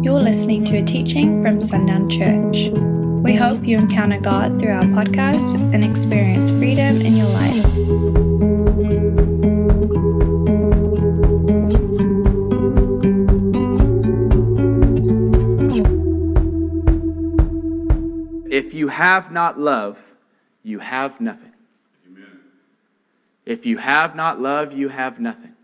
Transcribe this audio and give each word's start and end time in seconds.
You're 0.00 0.20
listening 0.20 0.64
to 0.66 0.76
a 0.76 0.84
teaching 0.84 1.42
from 1.42 1.60
Sundown 1.60 2.08
Church. 2.08 2.70
We 3.24 3.34
hope 3.34 3.64
you 3.64 3.76
encounter 3.78 4.20
God 4.20 4.60
through 4.60 4.72
our 4.72 4.82
podcast 4.82 5.54
and 5.74 5.84
experience 5.84 6.52
freedom 6.52 7.00
in 7.00 7.16
your 7.16 7.26
life. 7.26 7.64
If 18.52 18.74
you 18.74 18.88
have 18.88 19.32
not 19.32 19.58
love, 19.58 20.14
you 20.62 20.78
have 20.78 21.20
nothing. 21.20 21.52
If 23.44 23.66
you 23.66 23.78
have 23.78 24.14
not 24.14 24.40
love, 24.40 24.72
you 24.72 24.90
have 24.90 25.18
nothing. 25.18 25.54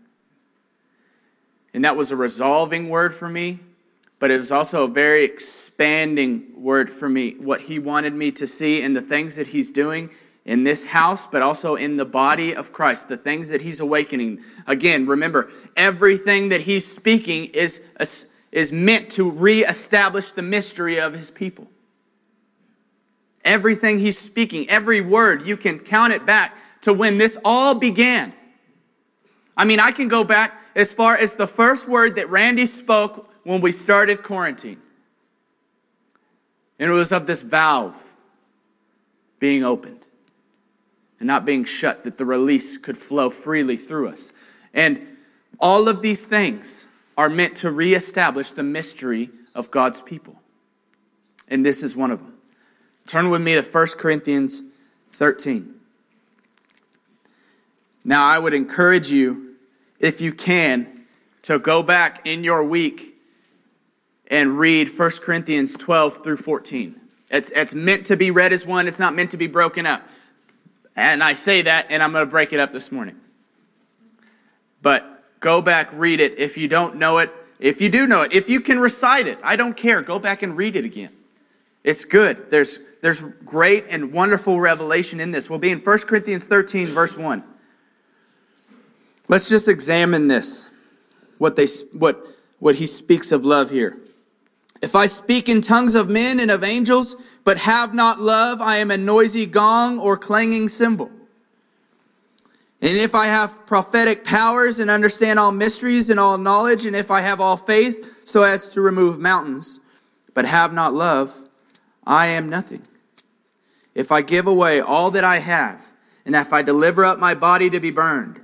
And 1.73 1.85
that 1.85 1.95
was 1.95 2.11
a 2.11 2.15
resolving 2.15 2.89
word 2.89 3.13
for 3.13 3.29
me, 3.29 3.59
but 4.19 4.31
it 4.31 4.37
was 4.37 4.51
also 4.51 4.85
a 4.85 4.87
very 4.87 5.25
expanding 5.25 6.51
word 6.55 6.89
for 6.89 7.09
me. 7.09 7.35
What 7.39 7.61
he 7.61 7.79
wanted 7.79 8.13
me 8.13 8.31
to 8.33 8.47
see 8.47 8.81
in 8.81 8.93
the 8.93 9.01
things 9.01 9.35
that 9.35 9.47
he's 9.47 9.71
doing 9.71 10.09
in 10.45 10.63
this 10.63 10.85
house, 10.85 11.25
but 11.25 11.41
also 11.41 11.75
in 11.75 11.97
the 11.97 12.05
body 12.05 12.55
of 12.55 12.71
Christ, 12.71 13.09
the 13.09 13.17
things 13.17 13.49
that 13.49 13.61
he's 13.61 13.79
awakening. 13.79 14.43
Again, 14.67 15.07
remember, 15.07 15.49
everything 15.75 16.49
that 16.49 16.61
he's 16.61 16.89
speaking 16.89 17.45
is, 17.45 17.81
is 18.51 18.71
meant 18.71 19.09
to 19.11 19.29
reestablish 19.29 20.31
the 20.33 20.43
mystery 20.43 20.99
of 20.99 21.13
his 21.13 21.31
people. 21.31 21.67
Everything 23.43 23.99
he's 23.99 24.19
speaking, 24.19 24.69
every 24.69 25.01
word, 25.01 25.45
you 25.45 25.57
can 25.57 25.79
count 25.79 26.13
it 26.13 26.25
back 26.25 26.57
to 26.81 26.93
when 26.93 27.17
this 27.17 27.37
all 27.43 27.75
began. 27.75 28.33
I 29.57 29.65
mean, 29.65 29.79
I 29.79 29.91
can 29.91 30.07
go 30.07 30.23
back 30.23 30.53
as 30.75 30.93
far 30.93 31.15
as 31.15 31.35
the 31.35 31.47
first 31.47 31.87
word 31.87 32.15
that 32.15 32.29
Randy 32.29 32.65
spoke 32.65 33.31
when 33.45 33.61
we 33.61 33.71
started 33.71 34.23
quarantine. 34.23 34.81
And 36.77 36.91
it 36.91 36.93
was 36.93 37.13
of 37.13 37.25
this 37.25 37.41
valve 37.41 38.15
being 39.39 39.63
opened 39.63 40.01
and 41.19 41.27
not 41.27 41.45
being 41.45 41.63
shut, 41.63 42.03
that 42.03 42.17
the 42.17 42.25
release 42.25 42.77
could 42.77 42.97
flow 42.97 43.29
freely 43.29 43.77
through 43.77 44.09
us. 44.09 44.33
And 44.73 45.17
all 45.59 45.87
of 45.87 46.01
these 46.01 46.25
things 46.25 46.85
are 47.17 47.29
meant 47.29 47.55
to 47.57 47.71
reestablish 47.71 48.51
the 48.51 48.63
mystery 48.63 49.29
of 49.53 49.71
God's 49.71 50.01
people. 50.01 50.35
And 51.47 51.65
this 51.65 51.83
is 51.83 51.95
one 51.95 52.11
of 52.11 52.19
them. 52.19 52.33
Turn 53.07 53.29
with 53.29 53.41
me 53.41 53.53
to 53.53 53.61
1 53.61 53.87
Corinthians 53.97 54.63
13. 55.11 55.73
Now, 58.03 58.25
I 58.25 58.39
would 58.39 58.53
encourage 58.53 59.11
you, 59.11 59.55
if 59.99 60.19
you 60.19 60.33
can, 60.33 61.05
to 61.43 61.59
go 61.59 61.83
back 61.83 62.25
in 62.25 62.43
your 62.43 62.63
week 62.63 63.14
and 64.27 64.57
read 64.57 64.89
1 64.89 65.11
Corinthians 65.21 65.73
12 65.73 66.23
through 66.23 66.37
14. 66.37 66.99
It's, 67.29 67.49
it's 67.55 67.73
meant 67.73 68.05
to 68.07 68.17
be 68.17 68.31
read 68.31 68.53
as 68.53 68.65
one, 68.65 68.87
it's 68.87 68.99
not 68.99 69.13
meant 69.13 69.31
to 69.31 69.37
be 69.37 69.47
broken 69.47 69.85
up. 69.85 70.07
And 70.95 71.23
I 71.23 71.33
say 71.33 71.63
that, 71.63 71.87
and 71.89 72.01
I'm 72.01 72.11
going 72.11 72.25
to 72.25 72.31
break 72.31 72.53
it 72.53 72.59
up 72.59 72.71
this 72.71 72.91
morning. 72.91 73.19
But 74.81 75.23
go 75.39 75.61
back, 75.61 75.89
read 75.93 76.19
it. 76.19 76.37
If 76.37 76.57
you 76.57 76.67
don't 76.67 76.95
know 76.95 77.17
it, 77.17 77.31
if 77.59 77.81
you 77.81 77.89
do 77.89 78.07
know 78.07 78.21
it, 78.21 78.33
if 78.33 78.49
you 78.49 78.61
can 78.61 78.79
recite 78.79 79.27
it, 79.27 79.39
I 79.43 79.55
don't 79.55 79.75
care. 79.75 80.01
Go 80.01 80.19
back 80.19 80.43
and 80.43 80.55
read 80.55 80.75
it 80.75 80.85
again. 80.85 81.11
It's 81.83 82.03
good. 82.03 82.49
There's, 82.49 82.79
there's 83.01 83.21
great 83.43 83.85
and 83.89 84.11
wonderful 84.11 84.59
revelation 84.59 85.19
in 85.19 85.31
this. 85.31 85.49
We'll 85.49 85.59
be 85.59 85.71
in 85.71 85.79
1 85.79 85.99
Corinthians 85.99 86.45
13, 86.45 86.87
verse 86.87 87.17
1. 87.17 87.43
Let's 89.27 89.49
just 89.49 89.67
examine 89.67 90.27
this, 90.27 90.67
what, 91.37 91.55
they, 91.55 91.67
what, 91.93 92.25
what 92.59 92.75
he 92.75 92.85
speaks 92.85 93.31
of 93.31 93.43
love 93.43 93.71
here. 93.71 93.97
If 94.85 94.93
I 94.93 95.07
speak 95.07 95.49
in 95.49 95.61
tongues 95.61 95.95
of 95.95 96.11
men 96.11 96.39
and 96.39 96.51
of 96.51 96.63
angels, 96.63 97.15
but 97.43 97.57
have 97.57 97.95
not 97.95 98.21
love, 98.21 98.61
I 98.61 98.77
am 98.77 98.91
a 98.91 98.97
noisy 98.99 99.47
gong 99.47 99.97
or 99.97 100.15
clanging 100.15 100.69
cymbal. 100.69 101.09
And 102.83 102.95
if 102.95 103.15
I 103.15 103.25
have 103.25 103.65
prophetic 103.65 104.23
powers 104.23 104.77
and 104.77 104.91
understand 104.91 105.39
all 105.39 105.51
mysteries 105.51 106.11
and 106.11 106.19
all 106.19 106.37
knowledge, 106.37 106.85
and 106.85 106.95
if 106.95 107.09
I 107.09 107.21
have 107.21 107.41
all 107.41 107.57
faith 107.57 108.27
so 108.27 108.43
as 108.43 108.69
to 108.69 108.81
remove 108.81 109.17
mountains, 109.17 109.79
but 110.35 110.45
have 110.45 110.71
not 110.71 110.93
love, 110.93 111.35
I 112.05 112.27
am 112.27 112.47
nothing. 112.47 112.83
If 113.95 114.11
I 114.11 114.21
give 114.21 114.45
away 114.45 114.81
all 114.81 115.09
that 115.09 115.23
I 115.23 115.39
have, 115.39 115.83
and 116.27 116.35
if 116.35 116.53
I 116.53 116.61
deliver 116.61 117.03
up 117.03 117.17
my 117.17 117.33
body 117.33 117.71
to 117.71 117.79
be 117.79 117.89
burned, 117.89 118.39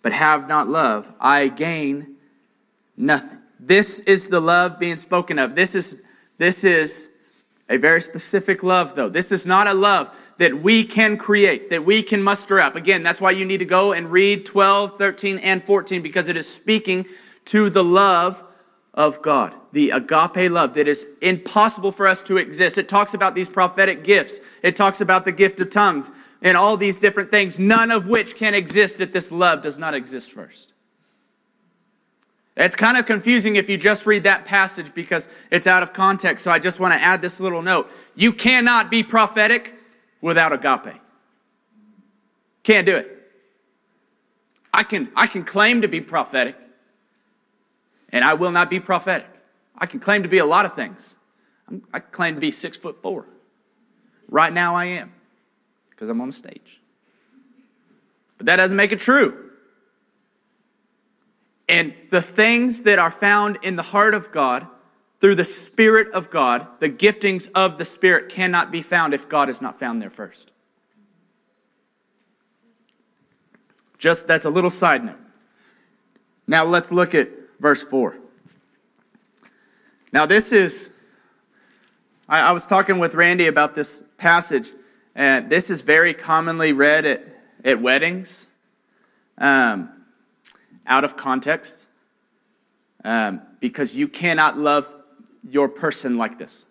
but 0.00 0.14
have 0.14 0.48
not 0.48 0.66
love, 0.66 1.12
I 1.20 1.48
gain 1.48 2.16
nothing. 2.96 3.37
This 3.68 4.00
is 4.00 4.28
the 4.28 4.40
love 4.40 4.78
being 4.78 4.96
spoken 4.96 5.38
of. 5.38 5.54
This 5.54 5.74
is, 5.74 5.94
this 6.38 6.64
is 6.64 7.10
a 7.68 7.76
very 7.76 8.00
specific 8.00 8.62
love, 8.62 8.94
though. 8.94 9.10
This 9.10 9.30
is 9.30 9.44
not 9.44 9.66
a 9.66 9.74
love 9.74 10.10
that 10.38 10.62
we 10.62 10.84
can 10.84 11.18
create, 11.18 11.68
that 11.68 11.84
we 11.84 12.02
can 12.02 12.22
muster 12.22 12.58
up. 12.60 12.76
Again, 12.76 13.02
that's 13.02 13.20
why 13.20 13.32
you 13.32 13.44
need 13.44 13.58
to 13.58 13.66
go 13.66 13.92
and 13.92 14.10
read 14.10 14.46
12, 14.46 14.96
13, 14.96 15.38
and 15.40 15.62
14, 15.62 16.00
because 16.00 16.28
it 16.28 16.36
is 16.38 16.50
speaking 16.50 17.04
to 17.44 17.68
the 17.68 17.84
love 17.84 18.42
of 18.94 19.20
God, 19.20 19.52
the 19.72 19.90
agape 19.90 20.50
love 20.50 20.72
that 20.72 20.88
is 20.88 21.04
impossible 21.20 21.92
for 21.92 22.06
us 22.08 22.22
to 22.22 22.38
exist. 22.38 22.78
It 22.78 22.88
talks 22.88 23.12
about 23.12 23.34
these 23.34 23.50
prophetic 23.50 24.02
gifts, 24.02 24.40
it 24.62 24.76
talks 24.76 25.02
about 25.02 25.26
the 25.26 25.32
gift 25.32 25.60
of 25.60 25.68
tongues, 25.68 26.10
and 26.40 26.56
all 26.56 26.78
these 26.78 26.98
different 26.98 27.30
things, 27.30 27.58
none 27.58 27.90
of 27.90 28.08
which 28.08 28.34
can 28.34 28.54
exist 28.54 28.98
if 29.02 29.12
this 29.12 29.30
love 29.30 29.60
does 29.60 29.78
not 29.78 29.92
exist 29.92 30.32
first. 30.32 30.72
It's 32.58 32.74
kind 32.74 32.96
of 32.96 33.06
confusing 33.06 33.54
if 33.54 33.68
you 33.68 33.78
just 33.78 34.04
read 34.04 34.24
that 34.24 34.44
passage 34.44 34.92
because 34.92 35.28
it's 35.52 35.68
out 35.68 35.84
of 35.84 35.92
context. 35.92 36.42
So 36.42 36.50
I 36.50 36.58
just 36.58 36.80
want 36.80 36.92
to 36.92 37.00
add 37.00 37.22
this 37.22 37.38
little 37.38 37.62
note. 37.62 37.88
You 38.16 38.32
cannot 38.32 38.90
be 38.90 39.04
prophetic 39.04 39.74
without 40.20 40.52
agape. 40.52 40.96
Can't 42.64 42.84
do 42.84 42.96
it. 42.96 43.14
I 44.74 44.82
can, 44.82 45.08
I 45.14 45.28
can 45.28 45.44
claim 45.44 45.82
to 45.82 45.88
be 45.88 46.00
prophetic, 46.00 46.56
and 48.10 48.24
I 48.24 48.34
will 48.34 48.50
not 48.50 48.68
be 48.68 48.80
prophetic. 48.80 49.28
I 49.76 49.86
can 49.86 50.00
claim 50.00 50.24
to 50.24 50.28
be 50.28 50.38
a 50.38 50.44
lot 50.44 50.66
of 50.66 50.74
things. 50.74 51.14
I'm, 51.68 51.82
claim 52.10 52.34
to 52.34 52.40
be 52.40 52.50
six 52.50 52.76
foot 52.76 53.00
four. 53.00 53.24
Right 54.28 54.52
now 54.52 54.74
I 54.74 54.86
am, 54.86 55.12
because 55.90 56.08
I'm 56.08 56.20
on 56.20 56.32
stage. 56.32 56.80
But 58.36 58.46
that 58.46 58.56
doesn't 58.56 58.76
make 58.76 58.92
it 58.92 59.00
true. 59.00 59.47
And 61.68 61.94
the 62.10 62.22
things 62.22 62.82
that 62.82 62.98
are 62.98 63.10
found 63.10 63.58
in 63.62 63.76
the 63.76 63.82
heart 63.82 64.14
of 64.14 64.30
God 64.30 64.66
through 65.20 65.34
the 65.34 65.44
Spirit 65.44 66.10
of 66.12 66.30
God, 66.30 66.66
the 66.80 66.88
giftings 66.88 67.50
of 67.54 67.76
the 67.76 67.84
Spirit 67.84 68.30
cannot 68.30 68.70
be 68.70 68.82
found 68.82 69.12
if 69.12 69.28
God 69.28 69.48
is 69.48 69.60
not 69.60 69.78
found 69.78 70.00
there 70.00 70.10
first. 70.10 70.50
Just 73.98 74.26
that's 74.26 74.44
a 74.44 74.50
little 74.50 74.70
side 74.70 75.04
note. 75.04 75.18
Now 76.46 76.64
let's 76.64 76.90
look 76.92 77.14
at 77.14 77.28
verse 77.60 77.82
4. 77.82 78.16
Now, 80.10 80.24
this 80.24 80.52
is, 80.52 80.90
I, 82.28 82.40
I 82.40 82.52
was 82.52 82.66
talking 82.66 82.98
with 82.98 83.14
Randy 83.14 83.46
about 83.46 83.74
this 83.74 84.02
passage, 84.16 84.70
and 85.14 85.50
this 85.50 85.68
is 85.68 85.82
very 85.82 86.14
commonly 86.14 86.72
read 86.72 87.04
at, 87.04 87.24
at 87.62 87.82
weddings. 87.82 88.46
Um, 89.36 89.97
out 90.88 91.04
of 91.04 91.16
context 91.16 91.86
um, 93.04 93.42
because 93.60 93.94
you 93.94 94.08
cannot 94.08 94.58
love 94.58 94.94
your 95.48 95.68
person 95.68 96.18
like 96.18 96.38
this. 96.38 96.66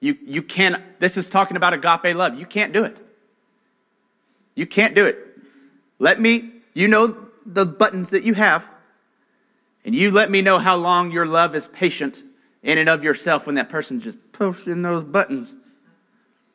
You, 0.00 0.18
you 0.24 0.42
can't, 0.42 0.82
this 0.98 1.16
is 1.16 1.28
talking 1.28 1.56
about 1.56 1.72
agape 1.72 2.16
love. 2.16 2.38
You 2.38 2.46
can't 2.46 2.72
do 2.72 2.84
it. 2.84 2.98
You 4.54 4.66
can't 4.66 4.94
do 4.94 5.06
it. 5.06 5.16
Let 5.98 6.20
me, 6.20 6.50
you 6.74 6.88
know 6.88 7.28
the 7.46 7.64
buttons 7.64 8.10
that 8.10 8.24
you 8.24 8.34
have, 8.34 8.70
and 9.84 9.94
you 9.94 10.10
let 10.10 10.30
me 10.30 10.42
know 10.42 10.58
how 10.58 10.76
long 10.76 11.10
your 11.10 11.26
love 11.26 11.54
is 11.54 11.68
patient 11.68 12.22
in 12.62 12.78
and 12.78 12.88
of 12.88 13.02
yourself 13.02 13.46
when 13.46 13.54
that 13.56 13.68
person 13.68 14.00
just 14.00 14.18
pushing 14.32 14.82
those 14.82 15.04
buttons. 15.04 15.54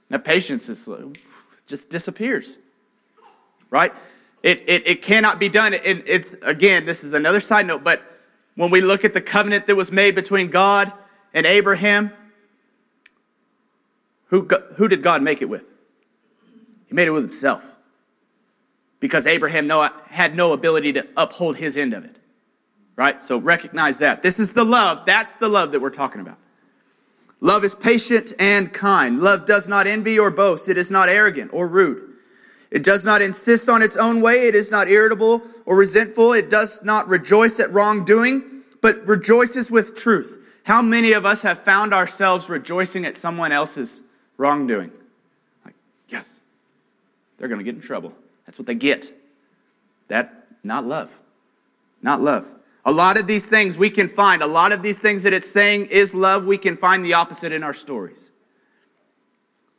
That 0.10 0.24
patience 0.24 0.70
is 0.70 0.88
just 1.66 1.90
disappears. 1.90 2.58
Right? 3.70 3.94
It, 4.44 4.64
it, 4.68 4.88
it 4.88 5.02
cannot 5.02 5.40
be 5.40 5.50
done. 5.50 5.74
It, 5.74 6.08
it's, 6.08 6.36
again, 6.42 6.86
this 6.86 7.04
is 7.04 7.14
another 7.14 7.40
side 7.40 7.66
note, 7.66 7.84
but 7.84 8.02
when 8.56 8.72
we 8.72 8.82
look 8.82 9.06
at 9.06 9.14
the 9.14 9.22
covenant 9.22 9.68
that 9.68 9.76
was 9.76 9.92
made 9.92 10.16
between 10.16 10.50
God 10.50 10.92
and 11.34 11.46
Abraham, 11.46 12.12
who, 14.28 14.48
who 14.76 14.88
did 14.88 15.04
God 15.04 15.22
make 15.22 15.42
it 15.42 15.46
with? 15.46 15.64
He 16.88 16.94
made 16.94 17.08
it 17.08 17.12
with 17.12 17.24
himself. 17.24 17.76
Because 19.00 19.28
Abraham 19.28 19.68
no, 19.68 19.90
had 20.08 20.36
no 20.36 20.54
ability 20.54 20.94
to 20.94 21.08
uphold 21.16 21.58
his 21.58 21.78
end 21.78 21.94
of 21.94 22.04
it. 22.04 22.16
Right? 22.96 23.22
So 23.22 23.38
recognize 23.38 24.00
that. 24.00 24.24
This 24.24 24.40
is 24.40 24.54
the 24.54 24.66
love. 24.66 25.06
That's 25.06 25.36
the 25.36 25.48
love 25.48 25.72
that 25.72 25.82
we're 25.82 25.92
talking 25.92 26.22
about. 26.22 26.40
Love 27.40 27.64
is 27.64 27.76
patient 27.76 28.34
and 28.40 28.74
kind. 28.74 29.20
Love 29.20 29.46
does 29.46 29.70
not 29.70 29.86
envy 29.86 30.18
or 30.18 30.32
boast. 30.32 30.68
It 30.68 30.78
is 30.78 30.90
not 30.90 31.08
arrogant 31.08 31.52
or 31.54 31.68
rude. 31.68 32.07
It 32.70 32.84
does 32.84 33.06
not 33.06 33.22
insist 33.22 33.70
on 33.70 33.82
its 33.82 33.96
own 33.96 34.22
way. 34.22 34.48
It 34.48 34.56
is 34.56 34.72
not 34.72 34.90
irritable 34.90 35.42
or 35.66 35.76
resentful. 35.76 36.34
It 36.34 36.50
does 36.50 36.84
not 36.84 37.08
rejoice 37.08 37.60
at 37.60 37.72
wrongdoing, 37.72 38.44
but 38.82 39.06
rejoices 39.08 39.72
with 39.72 39.96
truth. 39.96 40.44
How 40.64 40.82
many 40.82 41.14
of 41.14 41.26
us 41.26 41.42
have 41.44 41.64
found 41.64 41.94
ourselves 41.94 42.50
rejoicing 42.50 43.06
at 43.06 43.16
someone 43.16 43.54
else's 43.54 44.02
wrongdoing? 44.36 44.92
Like, 45.64 45.76
yes, 46.10 46.42
they're 47.38 47.48
going 47.48 47.60
to 47.60 47.64
get 47.64 47.76
in 47.76 47.82
trouble. 47.82 48.14
That's 48.46 48.60
what 48.60 48.66
they 48.66 48.76
get. 48.76 49.14
That, 50.10 50.48
not 50.64 50.86
love. 50.86 51.18
Not 52.02 52.22
love. 52.22 52.54
A 52.84 52.92
lot 52.92 53.18
of 53.18 53.28
these 53.28 53.48
things 53.48 53.78
we 53.78 53.90
can 53.90 54.08
find, 54.08 54.42
a 54.42 54.48
lot 54.48 54.72
of 54.72 54.82
these 54.82 55.00
things 55.00 55.24
that 55.24 55.34
it's 55.34 55.50
saying 55.50 55.88
is 55.88 56.14
love, 56.14 56.46
we 56.46 56.58
can 56.58 56.78
find 56.78 57.06
the 57.06 57.14
opposite 57.14 57.52
in 57.52 57.64
our 57.64 57.74
stories. 57.74 58.30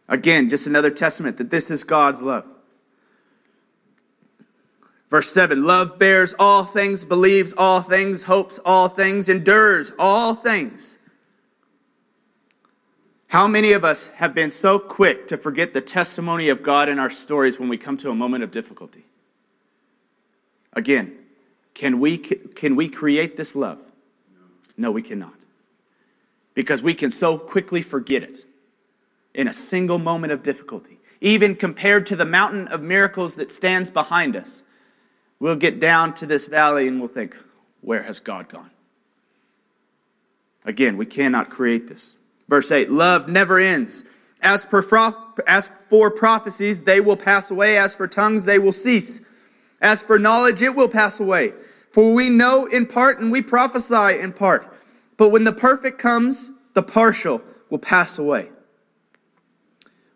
Again, 0.09 0.49
just 0.49 0.67
another 0.67 0.91
testament 0.91 1.37
that 1.37 1.51
this 1.51 1.71
is 1.71 1.85
God's 1.85 2.23
love. 2.23 2.47
Verse 5.11 5.33
7 5.33 5.65
Love 5.65 5.99
bears 5.99 6.35
all 6.39 6.65
things, 6.65 7.05
believes 7.05 7.55
all 7.57 7.81
things, 7.81 8.23
hopes 8.25 8.59
all 8.65 8.89
things, 8.89 9.29
endures 9.29 9.93
all 9.99 10.35
things. 10.35 10.99
How 13.29 13.47
many 13.47 13.73
of 13.73 13.85
us 13.85 14.07
have 14.15 14.35
been 14.35 14.51
so 14.51 14.79
quick 14.79 15.27
to 15.29 15.37
forget 15.37 15.75
the 15.75 15.83
testimony 15.83 16.49
of 16.49 16.63
God 16.63 16.89
in 16.89 16.99
our 16.99 17.11
stories 17.11 17.59
when 17.59 17.69
we 17.69 17.77
come 17.77 17.99
to 17.99 18.11
a 18.11 18.15
moment 18.15 18.43
of 18.43 18.51
difficulty? 18.51 19.05
Again, 20.73 21.15
can 21.75 22.01
we, 22.01 22.17
can 22.17 22.75
we 22.75 22.89
create 22.89 23.37
this 23.37 23.55
love? 23.55 23.79
No, 24.79 24.91
we 24.91 25.03
cannot. 25.03 25.35
Because 26.55 26.83
we 26.83 26.95
can 26.95 27.11
so 27.11 27.37
quickly 27.37 27.83
forget 27.83 28.23
it 28.23 28.47
in 29.35 29.47
a 29.47 29.53
single 29.53 29.99
moment 29.99 30.33
of 30.33 30.43
difficulty. 30.43 30.99
Even 31.21 31.55
compared 31.55 32.07
to 32.07 32.17
the 32.17 32.25
mountain 32.25 32.67
of 32.69 32.81
miracles 32.81 33.35
that 33.35 33.51
stands 33.51 33.91
behind 33.91 34.37
us, 34.37 34.63
we'll 35.41 35.57
get 35.57 35.81
down 35.81 36.15
to 36.15 36.27
this 36.27 36.47
valley 36.47 36.89
and 36.89 36.99
we'll 37.01 37.09
think, 37.09 37.37
where 37.81 38.03
has 38.03 38.21
God 38.21 38.49
gone? 38.49 38.71
Again, 40.65 40.97
we 40.97 41.07
cannot 41.07 41.51
create 41.51 41.87
this. 41.87 42.17
Verse 42.49 42.71
8 42.71 42.91
Love 42.91 43.29
never 43.29 43.59
ends. 43.59 44.05
As, 44.41 44.65
per, 44.65 44.83
as 45.47 45.69
for 45.89 46.11
prophecies, 46.11 46.83
they 46.83 47.01
will 47.01 47.17
pass 47.17 47.51
away. 47.51 47.77
As 47.77 47.95
for 47.95 48.07
tongues, 48.07 48.45
they 48.45 48.59
will 48.59 48.73
cease. 48.73 49.21
As 49.81 50.03
for 50.03 50.19
knowledge, 50.19 50.63
it 50.63 50.75
will 50.75 50.89
pass 50.89 51.21
away. 51.21 51.53
For 51.93 52.13
we 52.15 52.29
know 52.29 52.67
in 52.67 52.87
part 52.87 53.21
and 53.21 53.33
we 53.33 53.43
prophesy 53.43 54.21
in 54.21 54.33
part. 54.33 54.77
But 55.17 55.31
when 55.31 55.45
the 55.45 55.53
perfect 55.53 55.99
comes, 55.99 56.51
the 56.75 56.83
partial 56.83 57.43
will 57.71 57.79
pass 57.79 58.19
away. 58.19 58.51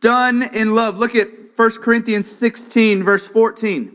done 0.00 0.42
in 0.54 0.74
love. 0.74 0.98
Look 0.98 1.14
at 1.14 1.28
1 1.56 1.70
Corinthians 1.82 2.30
16, 2.30 3.02
verse 3.02 3.26
14. 3.28 3.94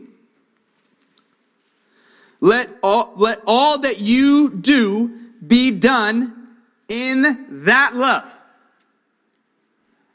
Let 2.40 2.68
all, 2.82 3.12
let 3.16 3.38
all 3.46 3.78
that 3.80 4.00
you 4.00 4.50
do 4.50 5.08
be 5.46 5.70
done 5.70 6.48
in 6.88 7.46
that 7.64 7.94
love. 7.94 8.30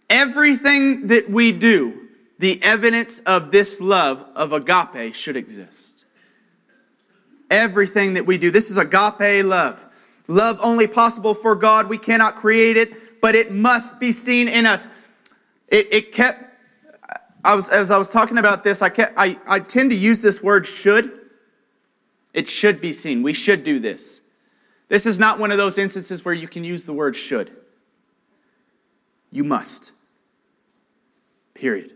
Everything 0.10 1.08
that 1.08 1.30
we 1.30 1.52
do, 1.52 2.08
the 2.38 2.62
evidence 2.64 3.20
of 3.26 3.52
this 3.52 3.80
love 3.80 4.26
of 4.36 4.54
agape 4.54 5.14
should 5.14 5.36
exist 5.36 5.90
everything 7.50 8.14
that 8.14 8.26
we 8.26 8.38
do. 8.38 8.52
This 8.52 8.70
is 8.70 8.78
agape 8.78 9.46
love. 9.46 9.86
Love 10.28 10.60
only 10.62 10.88
possible 10.88 11.34
for 11.34 11.56
God. 11.56 11.90
We 11.90 11.98
cannot 11.98 12.36
create 12.36 12.78
it, 12.78 13.22
but 13.22 13.36
it 13.36 13.52
must 13.52 14.00
be 14.00 14.12
seen 14.12 14.48
in 14.48 14.66
us. 14.66 14.88
It, 15.71 15.94
it 15.94 16.12
kept, 16.12 16.44
I 17.44 17.56
was, 17.56 17.69
as 17.69 17.92
I 17.92 17.98
was 17.98 18.10
talking 18.10 18.38
about 18.38 18.63
this, 18.63 18.81
I, 18.81 18.89
kept, 18.89 19.13
I, 19.18 19.38
I 19.48 19.60
tend 19.60 19.92
to 19.92 19.98
use 19.98 20.21
this 20.21 20.42
word 20.42 20.66
should. 20.66 21.12
It 22.33 22.48
should 22.48 22.81
be 22.81 22.94
seen. 22.94 23.24
We 23.24 23.33
should 23.33 23.63
do 23.63 23.80
this. 23.80 24.21
This 24.88 25.06
is 25.06 25.19
not 25.19 25.39
one 25.39 25.51
of 25.51 25.57
those 25.57 25.77
instances 25.77 26.25
where 26.25 26.33
you 26.33 26.48
can 26.48 26.63
use 26.63 26.83
the 26.83 26.94
word 26.94 27.16
should. 27.16 27.51
You 29.31 29.44
must. 29.44 29.92
Period. 31.54 31.92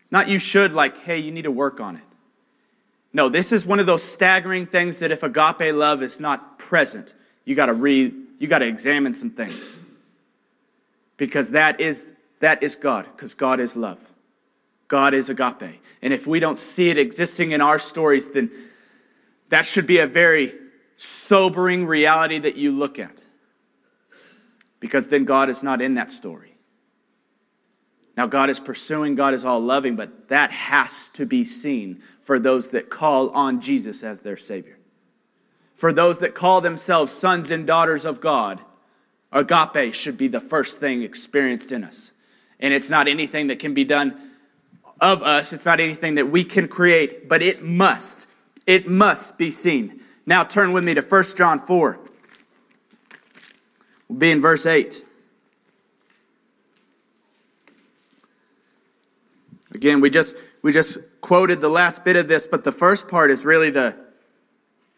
It's 0.00 0.10
not 0.10 0.28
you 0.28 0.38
should, 0.38 0.72
like, 0.72 0.98
hey, 0.98 1.18
you 1.18 1.30
need 1.30 1.42
to 1.42 1.50
work 1.50 1.80
on 1.80 1.96
it. 1.96 2.02
No, 3.12 3.28
this 3.28 3.52
is 3.52 3.64
one 3.64 3.78
of 3.78 3.86
those 3.86 4.02
staggering 4.02 4.66
things 4.66 4.98
that 4.98 5.10
if 5.10 5.22
agape 5.22 5.74
love 5.74 6.02
is 6.02 6.20
not 6.20 6.58
present, 6.58 7.14
you 7.44 7.54
got 7.54 7.66
to 7.66 7.74
read, 7.74 8.14
you 8.38 8.48
got 8.48 8.58
to 8.58 8.66
examine 8.66 9.14
some 9.14 9.30
things. 9.30 9.78
Because 11.18 11.50
that 11.50 11.80
is 11.80 12.06
that 12.40 12.62
is 12.62 12.76
God, 12.76 13.06
because 13.14 13.34
God 13.34 13.60
is 13.60 13.76
love. 13.76 14.12
God 14.86 15.12
is 15.12 15.28
agape. 15.28 15.82
And 16.00 16.12
if 16.12 16.26
we 16.26 16.40
don't 16.40 16.56
see 16.56 16.88
it 16.88 16.96
existing 16.96 17.50
in 17.50 17.60
our 17.60 17.78
stories, 17.78 18.30
then 18.30 18.50
that 19.50 19.66
should 19.66 19.86
be 19.86 19.98
a 19.98 20.06
very 20.06 20.54
sobering 20.96 21.86
reality 21.86 22.38
that 22.38 22.56
you 22.56 22.72
look 22.72 22.98
at. 22.98 23.18
Because 24.80 25.08
then 25.08 25.24
God 25.24 25.50
is 25.50 25.62
not 25.62 25.82
in 25.82 25.94
that 25.94 26.10
story. 26.10 26.54
Now, 28.16 28.26
God 28.26 28.50
is 28.50 28.58
pursuing, 28.58 29.14
God 29.14 29.34
is 29.34 29.44
all 29.44 29.60
loving, 29.60 29.94
but 29.94 30.28
that 30.28 30.50
has 30.50 31.08
to 31.10 31.24
be 31.24 31.44
seen 31.44 32.02
for 32.20 32.40
those 32.40 32.70
that 32.70 32.90
call 32.90 33.30
on 33.30 33.60
Jesus 33.60 34.02
as 34.02 34.20
their 34.20 34.36
Savior. 34.36 34.78
For 35.74 35.92
those 35.92 36.18
that 36.18 36.34
call 36.34 36.60
themselves 36.60 37.12
sons 37.12 37.52
and 37.52 37.64
daughters 37.64 38.04
of 38.04 38.20
God, 38.20 38.60
agape 39.32 39.94
should 39.94 40.16
be 40.16 40.28
the 40.28 40.40
first 40.40 40.78
thing 40.78 41.02
experienced 41.02 41.72
in 41.72 41.84
us. 41.84 42.10
And 42.60 42.74
it's 42.74 42.90
not 42.90 43.08
anything 43.08 43.48
that 43.48 43.58
can 43.58 43.74
be 43.74 43.84
done 43.84 44.32
of 45.00 45.22
us, 45.22 45.52
it's 45.52 45.64
not 45.64 45.78
anything 45.78 46.16
that 46.16 46.28
we 46.28 46.42
can 46.42 46.66
create, 46.66 47.28
but 47.28 47.40
it 47.40 47.62
must, 47.62 48.26
it 48.66 48.88
must 48.88 49.38
be 49.38 49.50
seen. 49.50 50.00
Now 50.26 50.42
turn 50.42 50.72
with 50.72 50.82
me 50.82 50.94
to 50.94 51.02
1 51.02 51.24
John 51.36 51.60
4. 51.60 52.00
We'll 54.08 54.18
be 54.18 54.30
in 54.30 54.40
verse 54.40 54.66
8. 54.66 55.04
Again, 59.72 60.00
we 60.00 60.10
just 60.10 60.36
we 60.62 60.72
just 60.72 60.98
quoted 61.20 61.60
the 61.60 61.68
last 61.68 62.04
bit 62.04 62.16
of 62.16 62.26
this, 62.26 62.46
but 62.46 62.64
the 62.64 62.72
first 62.72 63.06
part 63.06 63.30
is 63.30 63.44
really 63.44 63.70
the 63.70 63.98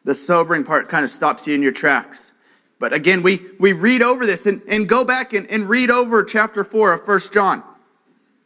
the 0.04 0.14
sobering 0.14 0.64
part 0.64 0.88
kind 0.88 1.04
of 1.04 1.10
stops 1.10 1.46
you 1.46 1.54
in 1.54 1.62
your 1.62 1.72
tracks. 1.72 2.32
But 2.80 2.94
again, 2.94 3.22
we, 3.22 3.42
we 3.60 3.74
read 3.74 4.02
over 4.02 4.26
this 4.26 4.46
and, 4.46 4.62
and 4.66 4.88
go 4.88 5.04
back 5.04 5.34
and, 5.34 5.48
and 5.50 5.68
read 5.68 5.90
over 5.90 6.24
chapter 6.24 6.64
4 6.64 6.94
of 6.94 7.04
First 7.04 7.32
John. 7.32 7.62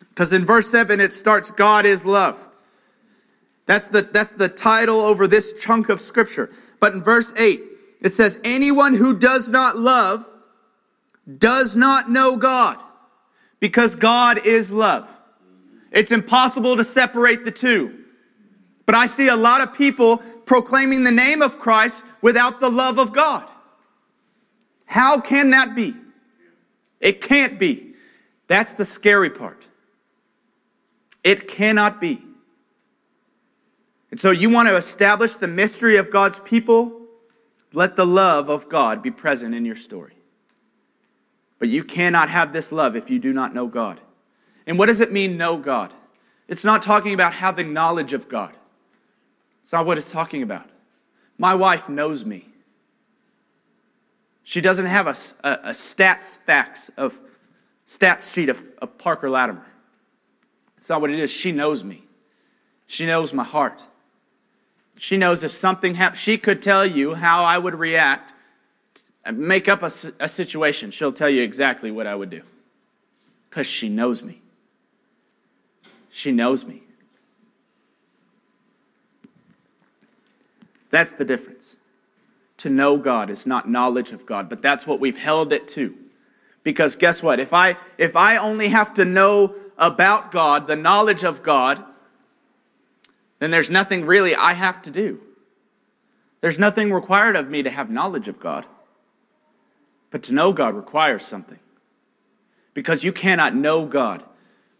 Because 0.00 0.33
in 0.33 0.45
verse 0.45 0.69
7 0.71 1.00
it 1.00 1.12
starts, 1.12 1.53
God 1.53 1.87
is 1.87 2.05
love. 2.05 2.47
That's 3.67 3.88
the, 3.88 4.03
that's 4.03 4.33
the 4.33 4.49
title 4.49 5.00
over 5.00 5.26
this 5.26 5.55
chunk 5.55 5.88
of 5.88 6.00
scripture. 6.00 6.50
But 6.81 6.95
in 6.95 7.03
verse 7.03 7.33
8, 7.38 7.62
it 8.03 8.11
says, 8.11 8.41
Anyone 8.45 8.93
who 8.93 9.17
does 9.17 9.50
not 9.50 9.79
love 9.79 10.29
does 11.38 11.76
not 11.76 12.11
know 12.11 12.37
God, 12.37 12.79
because 13.61 13.95
God 13.95 14.47
is 14.47 14.71
love. 14.71 15.09
It's 15.93 16.12
impossible 16.12 16.76
to 16.76 16.85
separate 16.85 17.45
the 17.45 17.53
two. 17.53 18.00
But 18.85 18.97
I 18.97 19.07
see 19.07 19.29
a 19.29 19.37
lot 19.37 19.62
of 19.62 19.73
people 19.73 20.19
proclaiming 20.45 21.05
the 21.05 21.12
name 21.12 21.41
of 21.41 21.59
Christ 21.59 22.03
without 22.21 22.61
the 22.61 22.69
love 22.69 22.99
of 22.99 23.12
God. 23.12 23.49
How 24.95 25.19
can 25.19 25.51
that 25.51 25.75
be? 25.75 25.97
It 27.01 27.21
can't 27.21 27.59
be. 27.59 27.95
That's 28.47 28.75
the 28.75 28.85
scary 28.85 29.29
part. 29.29 29.67
It 31.25 31.49
cannot 31.49 32.01
be. 32.01 32.25
And 34.13 34.21
so 34.21 34.31
you 34.31 34.51
want 34.51 34.69
to 34.69 34.77
establish 34.77 35.35
the 35.35 35.49
mystery 35.49 35.97
of 35.97 36.13
God's 36.13 36.39
people? 36.39 37.09
Let 37.73 37.97
the 37.97 38.07
love 38.07 38.49
of 38.49 38.69
God 38.69 39.03
be 39.03 39.11
present 39.11 39.53
in 39.53 39.65
your 39.65 39.75
story. 39.75 40.15
But 41.59 41.69
you 41.69 41.83
cannot 41.83 42.29
have 42.29 42.53
this 42.53 42.71
love 42.71 42.95
if 42.95 43.11
you 43.11 43.19
do 43.19 43.33
not 43.33 43.53
know 43.53 43.67
God. 43.67 44.01
And 44.65 44.79
what 44.79 44.87
does 44.87 45.01
it 45.01 45.11
mean, 45.11 45.37
know 45.37 45.57
God? 45.57 45.93
It's 46.47 46.63
not 46.63 46.83
talking 46.83 47.15
about 47.15 47.33
having 47.33 47.73
knowledge 47.73 48.13
of 48.13 48.29
God. 48.29 48.55
It's 49.65 49.73
not 49.73 49.87
what 49.87 49.99
it's 49.99 50.13
talking 50.13 50.45
about. 50.45 50.71
My 51.37 51.53
wife 51.57 51.89
knows 51.89 52.25
me. 52.25 52.54
She 54.45 54.61
doesn't 54.61 54.87
have 54.87 55.07
a, 55.07 55.17
a, 55.43 55.53
a 55.53 55.71
stats 55.71 56.37
facts 56.39 56.91
of 56.97 57.19
stats 57.87 58.33
sheet 58.33 58.51
of, 58.51 58.63
of 58.81 58.97
Parker 58.99 59.29
Latimer. 59.29 59.67
It's 60.77 60.89
not 60.89 61.01
what 61.01 61.11
it 61.11 61.19
is. 61.19 61.31
She 61.31 61.51
knows 61.51 61.83
me. 61.83 62.05
She 62.87 63.07
knows 63.07 63.33
my 63.33 63.45
heart. 63.45 63.85
She 64.97 65.17
knows 65.17 65.43
if 65.43 65.51
something 65.51 65.95
happens, 65.95 66.21
she 66.21 66.39
could 66.39 66.63
tell 66.63 66.87
you 66.87 67.15
how 67.15 67.45
I 67.45 67.59
would 67.59 67.75
react, 67.75 68.33
make 69.33 69.69
up 69.69 69.83
a, 69.83 69.91
a 70.21 70.29
situation. 70.29 70.91
She'll 70.91 71.13
tell 71.13 71.31
you 71.31 71.43
exactly 71.43 71.91
what 71.91 72.07
I 72.07 72.15
would 72.15 72.31
do 72.31 72.43
because 73.49 73.67
she 73.67 73.89
knows 73.89 74.23
me. 74.23 74.41
She 76.11 76.31
knows 76.31 76.65
me. 76.65 76.83
That's 80.91 81.15
the 81.15 81.25
difference. 81.25 81.77
To 82.59 82.71
know 82.71 82.97
God 82.97 83.31
is 83.31 83.47
not 83.47 83.69
knowledge 83.69 84.13
of 84.13 84.27
God, 84.27 84.49
but 84.49 84.63
that's 84.63 84.87
what 84.87 85.01
we've 85.01 85.17
held 85.17 85.53
it 85.53 85.69
to. 85.69 85.95
Because 86.63 86.97
guess 86.97 87.23
what? 87.23 87.41
If 87.41 87.53
I 87.53 87.77
if 87.99 88.17
I 88.17 88.37
only 88.37 88.69
have 88.69 88.95
to 88.95 89.05
know 89.05 89.55
about 89.77 90.31
God, 90.31 90.67
the 90.67 90.77
knowledge 90.77 91.25
of 91.25 91.43
God, 91.43 91.85
then 93.39 93.51
there's 93.51 93.71
nothing 93.71 94.07
really 94.07 94.35
I 94.35 94.55
have 94.55 94.81
to 94.83 94.91
do. 94.91 95.21
There's 96.41 96.59
nothing 96.59 96.93
required 96.93 97.37
of 97.37 97.49
me 97.49 97.63
to 97.63 97.71
have 97.71 97.91
knowledge 97.91 98.29
of 98.29 98.39
God. 98.39 98.67
But 100.11 100.23
to 100.25 100.33
know 100.33 100.53
God 100.53 100.75
requires 100.75 101.25
something. 101.25 101.59
Because 102.73 103.03
you 103.03 103.13
cannot 103.13 103.55
know 103.55 103.87
God, 103.87 104.23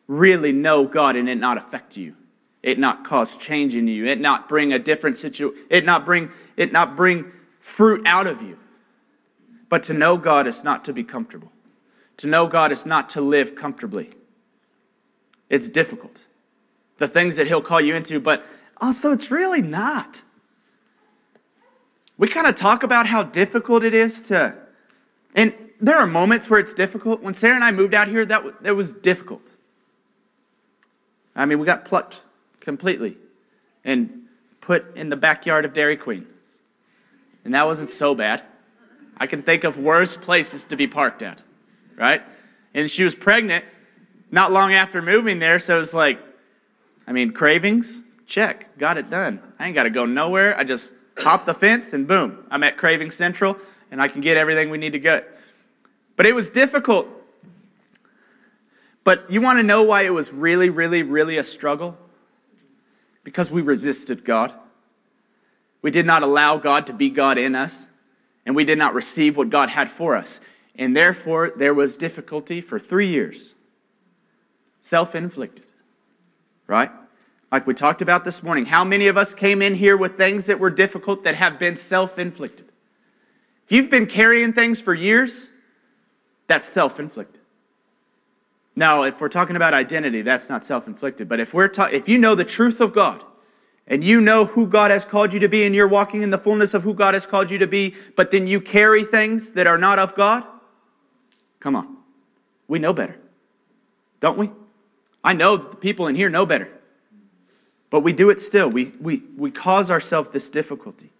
really 0.07 0.53
know 0.53 0.85
God, 0.85 1.17
and 1.17 1.29
it 1.29 1.37
not 1.37 1.57
affect 1.57 1.97
you. 1.97 2.17
It 2.63 2.79
not 2.79 3.05
cause 3.05 3.37
change 3.37 3.75
in 3.75 3.89
you. 3.89 4.07
It 4.07 4.21
not 4.21 4.49
bring 4.49 4.73
a 4.73 4.79
different 4.79 5.17
situation. 5.17 5.63
It 5.71 5.85
not 5.85 6.05
bring 6.05 6.31
it 6.57 6.73
not 6.73 6.97
bring 6.97 7.33
fruit 7.65 8.07
out 8.07 8.27
of 8.27 8.43
you. 8.43 8.59
But 9.71 9.83
to 9.85 9.95
know 9.95 10.19
God 10.19 10.47
is 10.47 10.63
not 10.63 10.85
to 10.85 10.93
be 10.93 11.03
comfortable. 11.03 11.51
To 12.19 12.27
know 12.27 12.47
God 12.47 12.71
is 12.71 12.85
not 12.85 13.09
to 13.11 13.23
live 13.23 13.55
comfortably. 13.55 14.11
It's 15.49 15.69
difficult. 15.71 16.21
The 16.99 17.09
things 17.09 17.37
that 17.37 17.47
He'll 17.47 17.63
call 17.63 17.81
you 17.81 17.95
into, 17.95 18.21
but 18.21 18.45
also 18.83 19.13
it's 19.13 19.31
really 19.31 19.63
not. 19.63 20.21
We 22.19 22.29
kind 22.29 22.47
of 22.47 22.55
talk 22.55 22.83
about 22.83 23.07
how 23.07 23.23
difficult 23.23 23.83
it 23.83 23.95
is 23.95 24.21
to, 24.23 24.55
and 25.35 25.55
there 25.81 25.97
are 25.97 26.07
moments 26.07 26.51
where 26.51 26.61
it's 26.61 26.75
difficult. 26.75 27.23
When 27.23 27.35
Sarah 27.35 27.55
and 27.55 27.65
I 27.65 27.73
moved 27.73 27.95
out 27.95 28.09
here, 28.09 28.27
that, 28.27 28.63
that 28.63 28.77
was 28.77 28.93
difficult. 28.93 29.51
I 31.35 31.47
mean, 31.47 31.59
we 31.59 31.67
got 31.67 31.87
plucked 31.87 32.25
completely 32.61 33.17
and 33.85 34.27
put 34.61 34.97
in 34.97 35.09
the 35.09 35.17
backyard 35.17 35.65
of 35.65 35.73
Dairy 35.73 35.97
Queen. 35.97 36.27
And 37.45 37.55
that 37.55 37.67
wasn't 37.67 37.91
so 37.91 38.15
bad. 38.15 38.43
I 39.17 39.27
can 39.27 39.43
think 39.43 39.65
of 39.65 39.79
worse 39.79 40.17
places 40.17 40.65
to 40.67 40.77
be 40.77 40.87
parked 40.87 41.23
at, 41.23 41.43
right? 41.97 42.23
And 42.75 42.91
she 42.91 43.05
was 43.05 43.15
pregnant 43.15 43.65
not 44.31 44.51
long 44.51 44.75
after 44.75 45.01
moving 45.01 45.39
there, 45.39 45.61
so 45.61 45.81
it's 45.81 45.95
like, 45.95 46.19
I 47.07 47.13
mean, 47.13 47.33
cravings, 47.33 48.03
check, 48.27 48.77
got 48.79 48.99
it 48.99 49.11
done. 49.11 49.41
I 49.59 49.67
ain't 49.67 49.75
got 49.75 49.85
to 49.85 49.91
go 49.91 50.07
nowhere. 50.07 50.57
I 50.59 50.65
just 50.65 50.93
hop 51.19 51.47
the 51.47 51.55
fence 51.55 51.93
and 51.93 52.09
boom, 52.09 52.45
I'm 52.51 52.63
at 52.65 52.77
Craving 52.77 53.11
Central 53.11 53.57
and 53.91 54.03
I 54.03 54.09
can 54.09 54.21
get 54.21 54.37
everything 54.37 54.71
we 54.71 54.79
need 54.79 54.93
to 54.93 54.99
get. 54.99 55.39
But 56.17 56.27
it 56.27 56.35
was 56.35 56.51
difficult. 56.51 57.09
But 59.05 59.31
you 59.31 59.41
want 59.41 59.59
to 59.59 59.63
know 59.63 59.83
why 59.83 60.03
it 60.03 60.13
was 60.13 60.33
really, 60.33 60.71
really, 60.71 61.03
really 61.03 61.37
a 61.37 61.43
struggle? 61.43 61.97
Because 63.23 63.51
we 63.51 63.63
resisted 63.63 64.25
God. 64.25 64.53
We 65.85 65.91
did 65.91 66.07
not 66.07 66.23
allow 66.23 66.57
God 66.57 66.87
to 66.87 66.95
be 66.95 67.11
God 67.11 67.37
in 67.37 67.55
us, 67.55 67.87
and 68.47 68.57
we 68.57 68.65
did 68.65 68.79
not 68.79 68.95
receive 68.95 69.37
what 69.37 69.51
God 69.51 69.69
had 69.69 69.91
for 69.91 70.17
us. 70.17 70.41
And 70.77 70.97
therefore, 70.97 71.53
there 71.55 71.75
was 71.75 71.99
difficulty 71.99 72.63
for 72.63 72.79
three 72.79 73.09
years. 73.09 73.55
Self 74.81 75.15
inflicted, 75.15 75.67
right? 76.67 76.91
Like 77.53 77.67
we 77.67 77.75
talked 77.75 78.01
about 78.01 78.25
this 78.25 78.43
morning. 78.43 78.65
How 78.65 78.83
many 78.83 79.09
of 79.09 79.19
us 79.19 79.35
came 79.35 79.61
in 79.61 79.75
here 79.75 79.95
with 79.95 80.17
things 80.17 80.47
that 80.47 80.59
were 80.59 80.71
difficult 80.71 81.23
that 81.25 81.35
have 81.35 81.59
been 81.59 81.77
self 81.77 82.19
inflicted? 82.19 82.73
If 83.67 83.73
you've 83.73 83.91
been 83.91 84.07
carrying 84.07 84.55
things 84.55 84.81
for 84.81 84.95
years, 84.95 85.51
that's 86.47 86.65
self 86.65 86.99
inflicted. 86.99 87.43
Now, 88.75 89.03
if 89.03 89.21
we're 89.21 89.29
talking 89.29 89.55
about 89.55 89.75
identity, 89.75 90.23
that's 90.23 90.49
not 90.49 90.65
self 90.65 90.87
inflicted. 90.87 91.29
But 91.29 91.41
if, 91.41 91.53
we're 91.53 91.69
ta- 91.69 91.91
if 91.93 92.09
you 92.09 92.17
know 92.17 92.35
the 92.35 92.43
truth 92.43 92.81
of 92.81 92.95
God, 92.95 93.23
and 93.87 94.03
you 94.03 94.21
know 94.21 94.47
who 94.47 94.67
God 94.67 94.91
has 94.91 95.05
called 95.05 95.33
you 95.33 95.41
to 95.41 95.49
be, 95.49 95.65
and 95.65 95.75
you're 95.75 95.89
walking 95.89 96.23
in 96.23 96.31
the 96.31 96.39
fullness 96.39 96.75
of 96.75 96.83
who 96.83 96.95
God 96.95 97.15
has 97.15 97.27
called 97.27 97.51
you 97.51 97.59
to 97.59 97.67
be, 97.67 97.95
but 98.17 98.31
then 98.31 98.47
you 98.47 98.61
carry 98.61 99.05
things 99.05 99.53
that 99.53 99.67
are 99.67 99.79
not 99.79 99.99
of 99.99 100.15
God, 100.15 100.45
come 101.61 101.77
on. 101.77 101.97
We 102.67 102.79
know 102.79 102.95
better, 102.95 103.17
don't 104.21 104.39
we? 104.39 104.51
I 105.23 105.33
know 105.33 105.57
the 105.57 105.77
people 105.77 106.07
in 106.07 106.15
here 106.15 106.29
know 106.29 106.47
better. 106.47 106.71
But 107.91 108.01
we 108.01 108.13
do 108.13 108.31
it 108.31 108.41
still. 108.41 108.69
We, 108.69 108.93
we, 109.01 109.23
we 109.37 109.51
cause 109.53 109.91
ourselves 109.91 110.31
this 110.31 110.49
difficulty. 110.49 111.11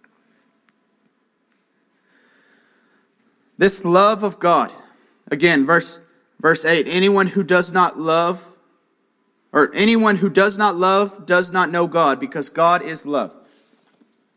This 3.57 3.85
love 3.85 4.23
of 4.23 4.39
God. 4.39 4.71
Again, 5.31 5.65
verse, 5.65 5.99
verse 6.39 6.65
8 6.65 6.87
anyone 6.89 7.27
who 7.27 7.43
does 7.43 7.71
not 7.71 7.97
love, 7.97 8.54
or 9.55 9.71
anyone 9.73 10.17
who 10.17 10.29
does 10.29 10.59
not 10.59 10.75
love 10.75 11.25
does 11.25 11.51
not 11.51 11.71
know 11.71 11.87
God 11.87 12.19
because 12.19 12.49
God 12.49 12.83
is 12.83 13.05
love. 13.05 13.33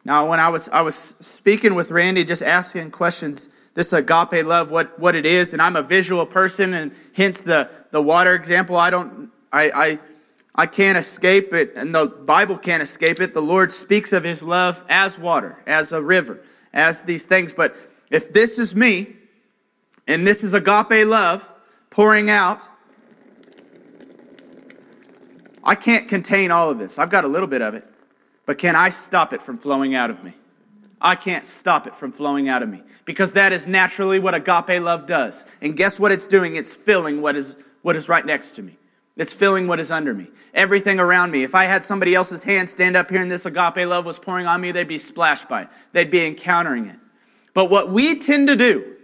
Now, 0.04 0.30
when 0.30 0.40
I 0.40 0.48
was, 0.48 0.70
I 0.70 0.80
was 0.80 1.14
speaking 1.20 1.74
with 1.74 1.90
Randy, 1.90 2.24
just 2.24 2.42
asking 2.42 2.92
questions, 2.92 3.50
this 3.74 3.92
agape 3.92 4.46
love, 4.46 4.70
what, 4.70 4.98
what 4.98 5.14
it 5.14 5.26
is, 5.26 5.52
and 5.52 5.60
I'm 5.60 5.76
a 5.76 5.82
visual 5.82 6.24
person, 6.24 6.72
and 6.72 6.92
hence 7.12 7.42
the, 7.42 7.68
the 7.90 8.00
water 8.00 8.34
example. 8.34 8.76
I 8.76 8.88
don't, 8.88 9.30
I, 9.52 9.70
I 9.74 9.98
I 10.58 10.66
can't 10.66 10.98
escape 10.98 11.52
it, 11.52 11.74
and 11.76 11.94
the 11.94 12.06
Bible 12.06 12.58
can't 12.58 12.82
escape 12.82 13.20
it. 13.20 13.32
The 13.32 13.40
Lord 13.40 13.70
speaks 13.70 14.12
of 14.12 14.24
his 14.24 14.42
love 14.42 14.84
as 14.88 15.16
water, 15.16 15.56
as 15.68 15.92
a 15.92 16.02
river, 16.02 16.42
as 16.72 17.04
these 17.04 17.24
things. 17.24 17.52
But 17.52 17.76
if 18.10 18.32
this 18.32 18.58
is 18.58 18.74
me, 18.74 19.14
and 20.08 20.26
this 20.26 20.42
is 20.42 20.54
agape 20.54 21.06
love 21.06 21.48
pouring 21.90 22.28
out, 22.28 22.68
I 25.68 25.74
can't 25.74 26.08
contain 26.08 26.50
all 26.50 26.70
of 26.70 26.78
this. 26.78 26.98
I've 26.98 27.10
got 27.10 27.24
a 27.24 27.28
little 27.28 27.46
bit 27.46 27.60
of 27.60 27.74
it, 27.74 27.86
but 28.46 28.56
can 28.56 28.74
I 28.74 28.88
stop 28.88 29.34
it 29.34 29.42
from 29.42 29.58
flowing 29.58 29.94
out 29.94 30.08
of 30.08 30.24
me? 30.24 30.32
I 30.98 31.14
can't 31.14 31.44
stop 31.44 31.86
it 31.86 31.94
from 31.94 32.10
flowing 32.10 32.48
out 32.48 32.62
of 32.62 32.70
me 32.70 32.82
because 33.04 33.34
that 33.34 33.52
is 33.52 33.66
naturally 33.66 34.18
what 34.18 34.34
agape 34.34 34.82
love 34.82 35.04
does. 35.04 35.44
And 35.60 35.76
guess 35.76 36.00
what 36.00 36.10
it's 36.10 36.26
doing? 36.26 36.56
It's 36.56 36.72
filling 36.72 37.20
what 37.20 37.36
is, 37.36 37.54
what 37.82 37.96
is 37.96 38.08
right 38.08 38.24
next 38.24 38.52
to 38.52 38.62
me. 38.62 38.78
It's 39.18 39.34
filling 39.34 39.66
what 39.66 39.78
is 39.78 39.90
under 39.90 40.14
me. 40.14 40.28
Everything 40.54 40.98
around 40.98 41.32
me. 41.32 41.42
If 41.42 41.54
I 41.54 41.64
had 41.64 41.84
somebody 41.84 42.14
else's 42.14 42.42
hand 42.42 42.70
stand 42.70 42.96
up 42.96 43.10
here 43.10 43.20
and 43.20 43.30
this 43.30 43.44
agape 43.44 43.86
love 43.86 44.06
was 44.06 44.18
pouring 44.18 44.46
on 44.46 44.62
me, 44.62 44.72
they'd 44.72 44.88
be 44.88 44.98
splashed 44.98 45.50
by 45.50 45.62
it. 45.62 45.68
They'd 45.92 46.10
be 46.10 46.24
encountering 46.24 46.86
it. 46.86 46.96
But 47.52 47.66
what 47.66 47.90
we 47.90 48.18
tend 48.18 48.48
to 48.48 48.56
do, 48.56 48.96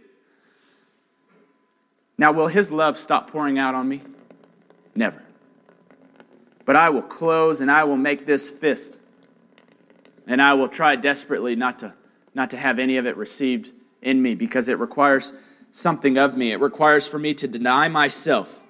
now, 2.17 2.33
will 2.33 2.47
his 2.47 2.71
love 2.71 2.97
stop 2.97 3.31
pouring 3.31 3.59
out 3.59 3.75
on 3.75 3.89
me? 3.89 4.01
Never. 4.95 5.21
But 6.65 6.77
I 6.77 6.91
will 6.91 7.03
close 7.03 7.61
and 7.61 7.71
I 7.71 7.85
will 7.85 7.97
make 7.97 8.27
this 8.27 8.49
fist. 8.49 8.99
And 10.27 10.41
I 10.41 10.55
will 10.55 10.69
try 10.69 10.97
desperately 10.97 11.55
not 11.57 11.79
to, 11.81 11.93
not 12.35 12.51
to 12.51 12.57
have 12.57 12.79
any 12.79 12.97
of 12.97 13.07
it 13.07 13.17
received 13.17 13.73
in 14.01 14.23
me 14.23 14.35
because 14.35 14.69
it 14.69 14.79
requires 14.79 15.33
something 15.71 16.17
of 16.17 16.37
me. 16.37 16.53
It 16.53 16.61
requires 16.61 17.07
for 17.07 17.19
me 17.19 17.35
to 17.35 17.49
deny 17.49 17.89
myself 17.89 18.63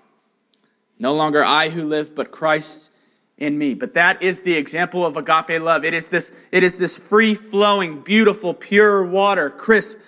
no 0.98 1.14
longer 1.14 1.44
I 1.44 1.70
who 1.70 1.82
live, 1.82 2.14
but 2.14 2.30
Christ 2.30 2.90
in 3.38 3.58
me. 3.58 3.74
But 3.74 3.94
that 3.94 4.22
is 4.22 4.42
the 4.42 4.54
example 4.54 5.04
of 5.04 5.16
agape 5.16 5.60
love. 5.60 5.84
It 5.84 5.94
is 5.94 6.08
this, 6.08 6.30
it 6.52 6.62
is 6.62 6.78
this 6.78 6.96
free 6.96 7.34
flowing, 7.34 8.00
beautiful, 8.00 8.54
pure 8.54 9.04
water, 9.04 9.50
crisp, 9.50 9.98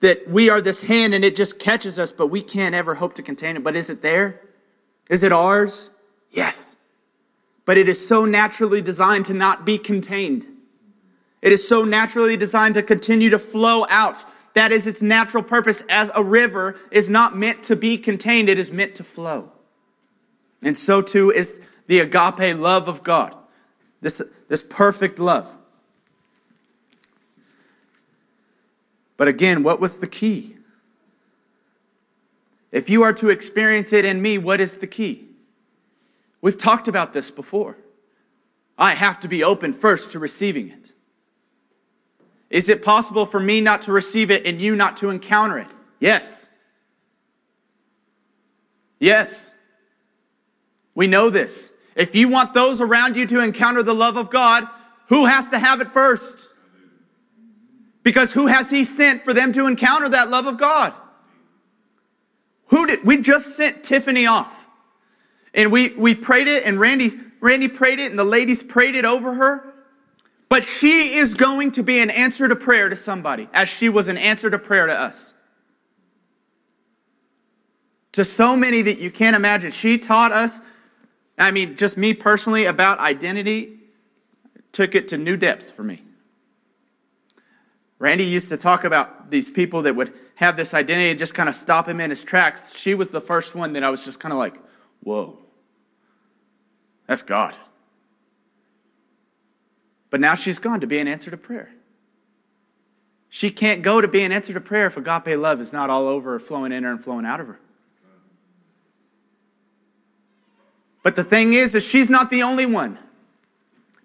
that 0.00 0.28
we 0.28 0.50
are 0.50 0.60
this 0.60 0.80
hand 0.80 1.14
and 1.14 1.24
it 1.24 1.34
just 1.34 1.58
catches 1.58 1.98
us, 1.98 2.12
but 2.12 2.28
we 2.28 2.42
can't 2.42 2.74
ever 2.74 2.94
hope 2.94 3.14
to 3.14 3.22
contain 3.22 3.56
it. 3.56 3.64
But 3.64 3.76
is 3.76 3.90
it 3.90 4.02
there? 4.02 4.42
Is 5.10 5.22
it 5.22 5.32
ours? 5.32 5.90
Yes. 6.30 6.75
But 7.66 7.76
it 7.76 7.88
is 7.88 8.04
so 8.06 8.24
naturally 8.24 8.80
designed 8.80 9.26
to 9.26 9.34
not 9.34 9.66
be 9.66 9.76
contained. 9.76 10.46
It 11.42 11.52
is 11.52 11.68
so 11.68 11.84
naturally 11.84 12.36
designed 12.36 12.74
to 12.74 12.82
continue 12.82 13.28
to 13.30 13.38
flow 13.38 13.84
out. 13.90 14.24
That 14.54 14.72
is 14.72 14.86
its 14.86 15.02
natural 15.02 15.42
purpose 15.42 15.82
as 15.88 16.10
a 16.14 16.24
river 16.24 16.76
is 16.90 17.10
not 17.10 17.36
meant 17.36 17.62
to 17.64 17.76
be 17.76 17.98
contained, 17.98 18.48
it 18.48 18.58
is 18.58 18.72
meant 18.72 18.94
to 18.94 19.04
flow. 19.04 19.52
And 20.62 20.76
so 20.76 21.02
too 21.02 21.30
is 21.30 21.60
the 21.88 22.00
agape 22.00 22.58
love 22.58 22.88
of 22.88 23.02
God, 23.02 23.36
this, 24.00 24.22
this 24.48 24.62
perfect 24.62 25.18
love. 25.18 25.56
But 29.16 29.28
again, 29.28 29.62
what 29.62 29.80
was 29.80 29.98
the 29.98 30.06
key? 30.06 30.56
If 32.72 32.90
you 32.90 33.02
are 33.02 33.12
to 33.14 33.30
experience 33.30 33.92
it 33.92 34.04
in 34.04 34.20
me, 34.20 34.38
what 34.38 34.60
is 34.60 34.78
the 34.78 34.86
key? 34.86 35.25
We've 36.40 36.58
talked 36.58 36.88
about 36.88 37.12
this 37.12 37.30
before. 37.30 37.76
I 38.78 38.94
have 38.94 39.20
to 39.20 39.28
be 39.28 39.42
open 39.42 39.72
first 39.72 40.12
to 40.12 40.18
receiving 40.18 40.68
it. 40.68 40.92
Is 42.50 42.68
it 42.68 42.82
possible 42.82 43.26
for 43.26 43.40
me 43.40 43.60
not 43.60 43.82
to 43.82 43.92
receive 43.92 44.30
it 44.30 44.46
and 44.46 44.60
you 44.60 44.76
not 44.76 44.98
to 44.98 45.10
encounter 45.10 45.58
it? 45.58 45.68
Yes. 45.98 46.46
Yes. 48.98 49.50
We 50.94 51.06
know 51.06 51.30
this. 51.30 51.70
If 51.94 52.14
you 52.14 52.28
want 52.28 52.54
those 52.54 52.80
around 52.80 53.16
you 53.16 53.26
to 53.26 53.40
encounter 53.40 53.82
the 53.82 53.94
love 53.94 54.16
of 54.16 54.30
God, 54.30 54.68
who 55.08 55.26
has 55.26 55.48
to 55.48 55.58
have 55.58 55.80
it 55.80 55.90
first? 55.90 56.48
Because 58.02 58.32
who 58.32 58.46
has 58.46 58.70
he 58.70 58.84
sent 58.84 59.24
for 59.24 59.34
them 59.34 59.52
to 59.52 59.66
encounter 59.66 60.08
that 60.10 60.30
love 60.30 60.46
of 60.46 60.58
God? 60.58 60.92
Who 62.66 62.86
did 62.86 63.04
we 63.04 63.20
just 63.20 63.56
sent 63.56 63.82
Tiffany 63.82 64.26
off? 64.26 64.65
And 65.56 65.72
we 65.72 65.88
we 65.88 66.14
prayed 66.14 66.48
it 66.48 66.64
and 66.64 66.78
Randy 66.78 67.12
Randy 67.40 67.68
prayed 67.68 67.98
it 67.98 68.10
and 68.10 68.18
the 68.18 68.24
ladies 68.24 68.62
prayed 68.62 68.94
it 68.94 69.06
over 69.06 69.34
her. 69.34 69.72
But 70.48 70.64
she 70.64 71.16
is 71.16 71.34
going 71.34 71.72
to 71.72 71.82
be 71.82 71.98
an 71.98 72.10
answer 72.10 72.46
to 72.46 72.54
prayer 72.54 72.88
to 72.88 72.94
somebody 72.94 73.48
as 73.52 73.68
she 73.68 73.88
was 73.88 74.06
an 74.06 74.18
answer 74.18 74.48
to 74.50 74.58
prayer 74.58 74.86
to 74.86 74.92
us. 74.92 75.32
To 78.12 78.24
so 78.24 78.56
many 78.56 78.82
that 78.82 79.00
you 79.00 79.10
can't 79.10 79.34
imagine. 79.34 79.70
She 79.70 79.98
taught 79.98 80.30
us 80.30 80.60
I 81.38 81.50
mean 81.50 81.74
just 81.74 81.96
me 81.96 82.12
personally 82.12 82.66
about 82.66 82.98
identity 82.98 83.78
took 84.72 84.94
it 84.94 85.08
to 85.08 85.16
new 85.16 85.38
depths 85.38 85.70
for 85.70 85.82
me. 85.82 86.02
Randy 87.98 88.24
used 88.24 88.50
to 88.50 88.58
talk 88.58 88.84
about 88.84 89.30
these 89.30 89.48
people 89.48 89.82
that 89.82 89.96
would 89.96 90.12
have 90.34 90.54
this 90.58 90.74
identity 90.74 91.08
and 91.08 91.18
just 91.18 91.32
kind 91.32 91.48
of 91.48 91.54
stop 91.54 91.88
him 91.88 91.98
in 91.98 92.10
his 92.10 92.22
tracks. 92.22 92.76
She 92.76 92.94
was 92.94 93.08
the 93.08 93.22
first 93.22 93.54
one 93.54 93.72
that 93.72 93.82
I 93.82 93.88
was 93.88 94.04
just 94.04 94.20
kind 94.20 94.34
of 94.34 94.38
like, 94.38 94.58
whoa, 95.00 95.45
that's 97.06 97.22
God. 97.22 97.54
But 100.10 100.20
now 100.20 100.34
she's 100.34 100.58
gone 100.58 100.80
to 100.80 100.86
be 100.86 100.98
an 100.98 101.08
answer 101.08 101.30
to 101.30 101.36
prayer. 101.36 101.70
She 103.28 103.50
can't 103.50 103.82
go 103.82 104.00
to 104.00 104.08
be 104.08 104.22
an 104.22 104.32
answer 104.32 104.52
to 104.54 104.60
prayer 104.60 104.86
if 104.86 104.96
agape 104.96 105.38
love 105.38 105.60
is 105.60 105.72
not 105.72 105.90
all 105.90 106.08
over, 106.08 106.38
flowing 106.38 106.72
in 106.72 106.84
her 106.84 106.90
and 106.90 107.02
flowing 107.02 107.26
out 107.26 107.40
of 107.40 107.48
her. 107.48 107.60
But 111.02 111.16
the 111.16 111.24
thing 111.24 111.52
is, 111.52 111.74
is 111.74 111.84
she's 111.84 112.10
not 112.10 112.30
the 112.30 112.42
only 112.42 112.66
one. 112.66 112.98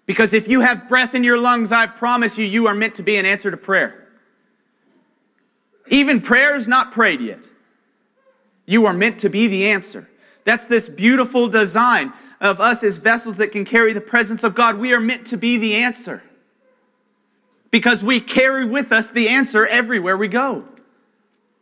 Because 0.06 0.34
if 0.34 0.48
you 0.48 0.60
have 0.60 0.88
breath 0.88 1.14
in 1.14 1.24
your 1.24 1.38
lungs, 1.38 1.72
I 1.72 1.86
promise 1.86 2.36
you, 2.36 2.44
you 2.44 2.66
are 2.66 2.74
meant 2.74 2.94
to 2.96 3.02
be 3.02 3.16
an 3.16 3.24
answer 3.24 3.50
to 3.50 3.56
prayer. 3.56 4.08
Even 5.88 6.20
prayer 6.20 6.54
is 6.54 6.68
not 6.68 6.92
prayed 6.92 7.20
yet. 7.20 7.40
You 8.66 8.86
are 8.86 8.92
meant 8.92 9.18
to 9.20 9.28
be 9.28 9.46
the 9.46 9.70
answer. 9.70 10.08
That's 10.44 10.66
this 10.66 10.88
beautiful 10.88 11.48
design 11.48 12.12
of 12.42 12.60
us 12.60 12.84
as 12.84 12.98
vessels 12.98 13.38
that 13.38 13.52
can 13.52 13.64
carry 13.64 13.94
the 13.94 14.00
presence 14.02 14.44
of 14.44 14.54
God. 14.54 14.76
We 14.76 14.92
are 14.92 15.00
meant 15.00 15.26
to 15.28 15.38
be 15.38 15.56
the 15.56 15.76
answer 15.76 16.22
because 17.70 18.04
we 18.04 18.20
carry 18.20 18.66
with 18.66 18.92
us 18.92 19.10
the 19.10 19.30
answer 19.30 19.64
everywhere 19.64 20.18
we 20.18 20.28
go, 20.28 20.66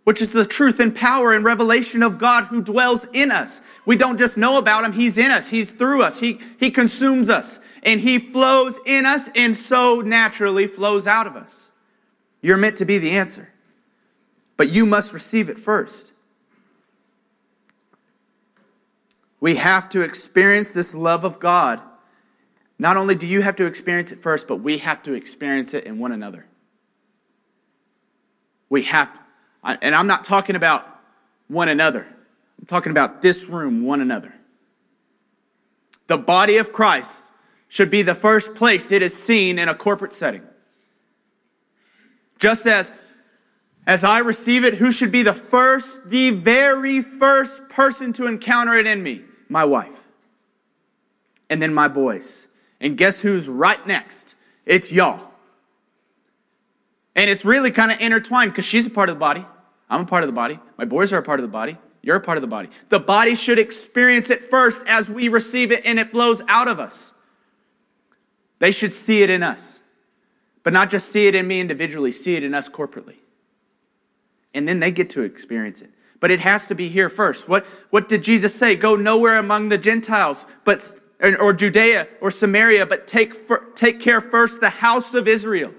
which 0.02 0.20
is 0.20 0.32
the 0.32 0.44
truth 0.44 0.80
and 0.80 0.92
power 0.92 1.32
and 1.32 1.44
revelation 1.44 2.02
of 2.02 2.18
God 2.18 2.46
who 2.46 2.60
dwells 2.60 3.06
in 3.12 3.30
us. 3.30 3.60
We 3.86 3.96
don't 3.96 4.18
just 4.18 4.36
know 4.36 4.58
about 4.58 4.84
Him, 4.84 4.92
He's 4.92 5.18
in 5.18 5.30
us, 5.30 5.48
He's 5.48 5.70
through 5.70 6.02
us, 6.02 6.18
He, 6.18 6.40
he 6.58 6.72
consumes 6.72 7.30
us 7.30 7.60
and 7.82 8.00
he 8.00 8.18
flows 8.18 8.78
in 8.84 9.06
us 9.06 9.28
and 9.34 9.56
so 9.56 10.00
naturally 10.00 10.66
flows 10.66 11.06
out 11.06 11.26
of 11.26 11.36
us. 11.36 11.70
You're 12.42 12.56
meant 12.56 12.76
to 12.76 12.84
be 12.84 12.98
the 12.98 13.12
answer, 13.12 13.50
but 14.56 14.70
you 14.70 14.86
must 14.86 15.12
receive 15.12 15.48
it 15.48 15.58
first. 15.58 16.12
We 19.40 19.56
have 19.56 19.88
to 19.90 20.02
experience 20.02 20.72
this 20.72 20.94
love 20.94 21.24
of 21.24 21.38
God. 21.38 21.80
Not 22.78 22.96
only 22.96 23.14
do 23.14 23.26
you 23.26 23.42
have 23.42 23.56
to 23.56 23.64
experience 23.64 24.12
it 24.12 24.18
first, 24.18 24.46
but 24.46 24.56
we 24.56 24.78
have 24.78 25.02
to 25.04 25.14
experience 25.14 25.74
it 25.74 25.84
in 25.84 25.98
one 25.98 26.12
another. 26.12 26.46
We 28.68 28.82
have, 28.84 29.18
and 29.64 29.94
I'm 29.94 30.06
not 30.06 30.24
talking 30.24 30.56
about 30.56 30.86
one 31.48 31.68
another. 31.68 32.06
I'm 32.58 32.66
talking 32.66 32.90
about 32.90 33.22
this 33.22 33.46
room, 33.46 33.84
one 33.84 34.00
another. 34.00 34.34
The 36.06 36.18
body 36.18 36.58
of 36.58 36.72
Christ 36.72 37.26
should 37.68 37.90
be 37.90 38.02
the 38.02 38.14
first 38.14 38.54
place 38.54 38.92
it 38.92 39.02
is 39.02 39.16
seen 39.16 39.58
in 39.58 39.68
a 39.68 39.74
corporate 39.74 40.12
setting. 40.12 40.42
Just 42.38 42.66
as 42.66 42.92
as 43.86 44.04
I 44.04 44.18
receive 44.18 44.64
it, 44.64 44.74
who 44.74 44.92
should 44.92 45.10
be 45.10 45.22
the 45.22 45.32
first, 45.32 46.08
the 46.08 46.30
very 46.30 47.00
first 47.00 47.68
person 47.68 48.12
to 48.14 48.26
encounter 48.26 48.74
it 48.74 48.86
in 48.86 49.02
me? 49.02 49.22
My 49.50 49.64
wife. 49.64 50.06
And 51.50 51.60
then 51.60 51.74
my 51.74 51.88
boys. 51.88 52.46
And 52.80 52.96
guess 52.96 53.20
who's 53.20 53.48
right 53.48 53.84
next? 53.86 54.36
It's 54.64 54.90
y'all. 54.90 55.28
And 57.14 57.28
it's 57.28 57.44
really 57.44 57.70
kind 57.70 57.92
of 57.92 58.00
intertwined 58.00 58.52
because 58.52 58.64
she's 58.64 58.86
a 58.86 58.90
part 58.90 59.10
of 59.10 59.16
the 59.16 59.20
body. 59.20 59.44
I'm 59.90 60.02
a 60.02 60.06
part 60.06 60.22
of 60.22 60.28
the 60.28 60.32
body. 60.32 60.58
My 60.78 60.84
boys 60.84 61.12
are 61.12 61.18
a 61.18 61.22
part 61.22 61.40
of 61.40 61.42
the 61.42 61.52
body. 61.52 61.76
You're 62.00 62.16
a 62.16 62.20
part 62.20 62.38
of 62.38 62.42
the 62.42 62.48
body. 62.48 62.70
The 62.88 63.00
body 63.00 63.34
should 63.34 63.58
experience 63.58 64.30
it 64.30 64.42
first 64.42 64.86
as 64.86 65.10
we 65.10 65.28
receive 65.28 65.72
it 65.72 65.84
and 65.84 65.98
it 65.98 66.12
flows 66.12 66.40
out 66.48 66.68
of 66.68 66.78
us. 66.78 67.12
They 68.60 68.70
should 68.70 68.94
see 68.94 69.22
it 69.22 69.30
in 69.30 69.42
us. 69.42 69.80
But 70.62 70.72
not 70.72 70.90
just 70.90 71.10
see 71.10 71.26
it 71.26 71.34
in 71.34 71.46
me 71.46 71.60
individually, 71.60 72.12
see 72.12 72.36
it 72.36 72.44
in 72.44 72.54
us 72.54 72.68
corporately. 72.68 73.16
And 74.54 74.68
then 74.68 74.78
they 74.78 74.92
get 74.92 75.10
to 75.10 75.22
experience 75.22 75.82
it. 75.82 75.90
But 76.20 76.30
it 76.30 76.40
has 76.40 76.66
to 76.68 76.74
be 76.74 76.88
here 76.88 77.08
first. 77.08 77.48
What, 77.48 77.66
what 77.90 78.08
did 78.08 78.22
Jesus 78.22 78.54
say? 78.54 78.76
Go 78.76 78.94
nowhere 78.94 79.38
among 79.38 79.70
the 79.70 79.78
Gentiles, 79.78 80.46
but 80.64 80.94
or 81.38 81.52
Judea 81.52 82.08
or 82.20 82.30
Samaria, 82.30 82.86
but 82.86 83.06
take, 83.06 83.34
take 83.74 84.00
care 84.00 84.20
first 84.20 84.60
the 84.60 84.70
house 84.70 85.12
of 85.12 85.28
Israel. 85.28 85.72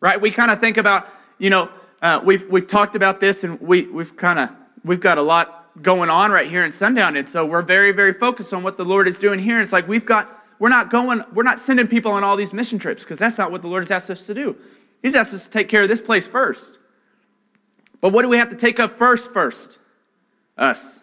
Right? 0.00 0.20
We 0.20 0.30
kind 0.30 0.50
of 0.50 0.60
think 0.60 0.76
about, 0.76 1.08
you 1.38 1.50
know, 1.50 1.70
uh, 2.02 2.20
we've, 2.24 2.48
we've 2.48 2.66
talked 2.66 2.94
about 2.94 3.20
this 3.20 3.42
and 3.42 3.60
we, 3.60 3.86
we've 3.86 4.16
kind 4.16 4.38
of, 4.38 4.50
we've 4.84 5.00
got 5.00 5.18
a 5.18 5.22
lot 5.22 5.82
going 5.82 6.10
on 6.10 6.30
right 6.30 6.48
here 6.48 6.64
in 6.64 6.70
Sundown. 6.70 7.16
And 7.16 7.28
so 7.28 7.46
we're 7.46 7.62
very, 7.62 7.92
very 7.92 8.12
focused 8.12 8.52
on 8.52 8.62
what 8.62 8.76
the 8.76 8.84
Lord 8.84 9.08
is 9.08 9.18
doing 9.18 9.38
here. 9.38 9.54
And 9.54 9.62
it's 9.62 9.72
like 9.72 9.88
we've 9.88 10.06
got 10.06 10.42
we're 10.62 10.68
not 10.68 10.90
going, 10.90 11.24
we're 11.34 11.42
not 11.42 11.58
sending 11.58 11.88
people 11.88 12.12
on 12.12 12.22
all 12.22 12.36
these 12.36 12.52
mission 12.52 12.78
trips 12.78 13.02
because 13.02 13.18
that's 13.18 13.36
not 13.36 13.50
what 13.50 13.62
the 13.62 13.66
Lord 13.66 13.82
has 13.82 13.90
asked 13.90 14.10
us 14.10 14.26
to 14.26 14.34
do. 14.34 14.56
He's 15.02 15.16
asked 15.16 15.34
us 15.34 15.42
to 15.42 15.50
take 15.50 15.68
care 15.68 15.82
of 15.82 15.88
this 15.88 16.00
place 16.00 16.24
first. 16.28 16.78
But 18.02 18.10
what 18.10 18.20
do 18.20 18.28
we 18.28 18.36
have 18.36 18.50
to 18.50 18.56
take 18.56 18.78
up 18.78 18.90
first 18.90 19.32
first? 19.32 19.78
Us. 20.58 21.00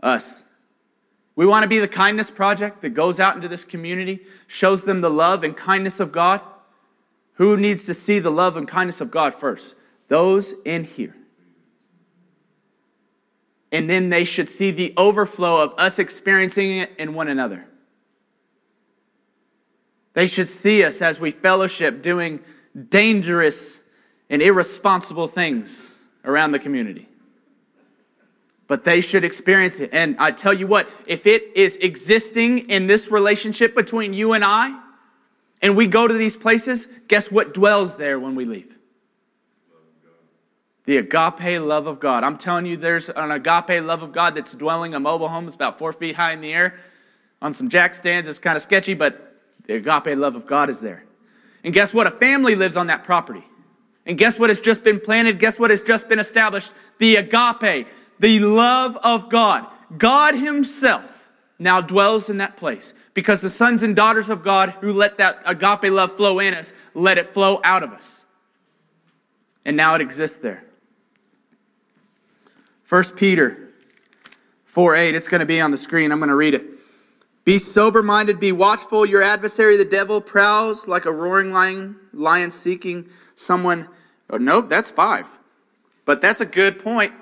Us. 0.00 0.44
We 1.34 1.46
want 1.46 1.62
to 1.62 1.68
be 1.68 1.78
the 1.78 1.88
kindness 1.88 2.30
project 2.30 2.82
that 2.82 2.90
goes 2.90 3.18
out 3.18 3.36
into 3.36 3.48
this 3.48 3.64
community, 3.64 4.20
shows 4.46 4.84
them 4.84 5.00
the 5.00 5.10
love 5.10 5.42
and 5.42 5.56
kindness 5.56 6.00
of 6.00 6.12
God. 6.12 6.42
Who 7.34 7.56
needs 7.56 7.86
to 7.86 7.94
see 7.94 8.18
the 8.18 8.30
love 8.30 8.58
and 8.58 8.68
kindness 8.68 9.00
of 9.00 9.10
God 9.10 9.32
first? 9.32 9.74
Those 10.08 10.52
in 10.66 10.84
here 10.84 11.16
and 13.72 13.90
then 13.90 14.08
they 14.08 14.24
should 14.24 14.48
see 14.48 14.70
the 14.70 14.94
overflow 14.96 15.62
of 15.62 15.74
us 15.76 15.98
experiencing 15.98 16.78
it 16.78 16.92
in 16.98 17.14
one 17.14 17.28
another. 17.28 17.66
They 20.14 20.26
should 20.26 20.48
see 20.48 20.82
us 20.82 21.02
as 21.02 21.20
we 21.20 21.30
fellowship 21.30 22.00
doing 22.00 22.40
dangerous 22.88 23.80
and 24.30 24.42
irresponsible 24.42 25.28
things 25.28 25.90
around 26.24 26.52
the 26.52 26.58
community. 26.58 27.08
But 28.66 28.84
they 28.84 29.00
should 29.00 29.24
experience 29.24 29.78
it. 29.78 29.90
And 29.92 30.16
I 30.18 30.32
tell 30.32 30.52
you 30.52 30.66
what, 30.66 30.88
if 31.06 31.26
it 31.26 31.56
is 31.56 31.76
existing 31.76 32.70
in 32.70 32.88
this 32.88 33.10
relationship 33.10 33.74
between 33.74 34.12
you 34.12 34.32
and 34.32 34.44
I, 34.44 34.76
and 35.62 35.76
we 35.76 35.86
go 35.86 36.06
to 36.06 36.14
these 36.14 36.36
places, 36.36 36.88
guess 37.08 37.30
what 37.30 37.54
dwells 37.54 37.96
there 37.96 38.18
when 38.18 38.34
we 38.34 38.44
leave? 38.44 38.76
The 40.84 40.98
agape 40.98 41.60
love 41.60 41.86
of 41.86 41.98
God. 41.98 42.22
I'm 42.22 42.38
telling 42.38 42.66
you, 42.66 42.76
there's 42.76 43.08
an 43.08 43.30
agape 43.30 43.82
love 43.84 44.02
of 44.02 44.12
God 44.12 44.34
that's 44.34 44.54
dwelling 44.54 44.94
a 44.94 45.00
mobile 45.00 45.28
home. 45.28 45.46
It's 45.46 45.54
about 45.54 45.78
four 45.78 45.92
feet 45.92 46.14
high 46.14 46.32
in 46.32 46.40
the 46.40 46.52
air 46.52 46.78
on 47.42 47.52
some 47.52 47.68
jack 47.68 47.94
stands. 47.94 48.28
It's 48.28 48.38
kind 48.38 48.56
of 48.56 48.62
sketchy, 48.62 48.94
but 48.94 49.42
the 49.66 49.74
agape 49.74 50.16
love 50.16 50.36
of 50.36 50.46
God 50.46 50.70
is 50.70 50.80
there. 50.80 51.04
And 51.64 51.74
guess 51.74 51.92
what? 51.92 52.06
A 52.06 52.12
family 52.12 52.54
lives 52.54 52.76
on 52.76 52.86
that 52.86 53.02
property. 53.04 53.44
And 54.06 54.16
guess 54.16 54.38
what 54.38 54.50
has 54.50 54.60
just 54.60 54.84
been 54.84 55.00
planted? 55.00 55.38
Guess 55.38 55.58
what 55.58 55.70
has 55.70 55.82
just 55.82 56.08
been 56.08 56.20
established? 56.20 56.72
The 56.98 57.16
agape, 57.16 57.88
the 58.20 58.38
love 58.40 58.96
of 59.02 59.28
God. 59.28 59.66
God 59.98 60.34
Himself 60.34 61.28
now 61.58 61.80
dwells 61.80 62.30
in 62.30 62.38
that 62.38 62.56
place 62.56 62.94
because 63.14 63.40
the 63.40 63.50
sons 63.50 63.82
and 63.82 63.96
daughters 63.96 64.30
of 64.30 64.42
God 64.42 64.70
who 64.80 64.92
let 64.92 65.18
that 65.18 65.42
agape 65.44 65.90
love 65.90 66.12
flow 66.12 66.38
in 66.38 66.54
us, 66.54 66.72
let 66.94 67.18
it 67.18 67.34
flow 67.34 67.60
out 67.64 67.82
of 67.82 67.90
us. 67.92 68.24
And 69.64 69.76
now 69.76 69.94
it 69.94 70.00
exists 70.00 70.38
there. 70.38 70.64
1 72.88 73.04
Peter 73.16 73.70
4 74.66 74.94
8, 74.94 75.14
it's 75.14 75.26
going 75.26 75.40
to 75.40 75.46
be 75.46 75.60
on 75.60 75.72
the 75.72 75.76
screen. 75.76 76.12
I'm 76.12 76.18
going 76.18 76.28
to 76.28 76.36
read 76.36 76.54
it. 76.54 76.64
Be 77.44 77.58
sober 77.58 78.02
minded, 78.02 78.38
be 78.38 78.52
watchful. 78.52 79.06
Your 79.06 79.22
adversary, 79.22 79.76
the 79.76 79.84
devil, 79.84 80.20
prowls 80.20 80.86
like 80.86 81.04
a 81.04 81.12
roaring 81.12 81.52
lion, 81.52 81.96
lion 82.12 82.50
seeking 82.50 83.08
someone. 83.34 83.88
Oh, 84.28 84.38
no, 84.38 84.60
that's 84.60 84.90
five. 84.90 85.28
But 86.04 86.20
that's 86.20 86.40
a 86.40 86.46
good 86.46 86.78
point. 86.78 87.12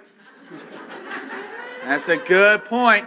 That's 1.84 2.08
a 2.08 2.16
good 2.16 2.64
point. 2.64 3.06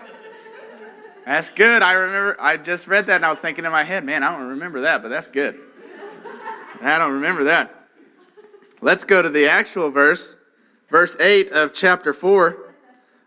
That's 1.25 1.49
good. 1.49 1.81
I 1.81 1.93
remember, 1.93 2.39
I 2.39 2.57
just 2.57 2.87
read 2.87 3.07
that 3.07 3.17
and 3.17 3.25
I 3.25 3.29
was 3.29 3.39
thinking 3.39 3.65
in 3.65 3.71
my 3.71 3.83
head, 3.83 4.05
man, 4.05 4.23
I 4.23 4.37
don't 4.37 4.49
remember 4.49 4.81
that, 4.81 5.01
but 5.01 5.09
that's 5.09 5.27
good. 5.27 5.59
I 6.81 6.97
don't 6.97 7.13
remember 7.13 7.45
that. 7.45 7.87
Let's 8.81 9.03
go 9.03 9.21
to 9.21 9.29
the 9.29 9.47
actual 9.47 9.89
verse 9.89 10.35
verse 10.89 11.17
8 11.19 11.49
of 11.51 11.73
chapter 11.73 12.13
4. 12.13 12.57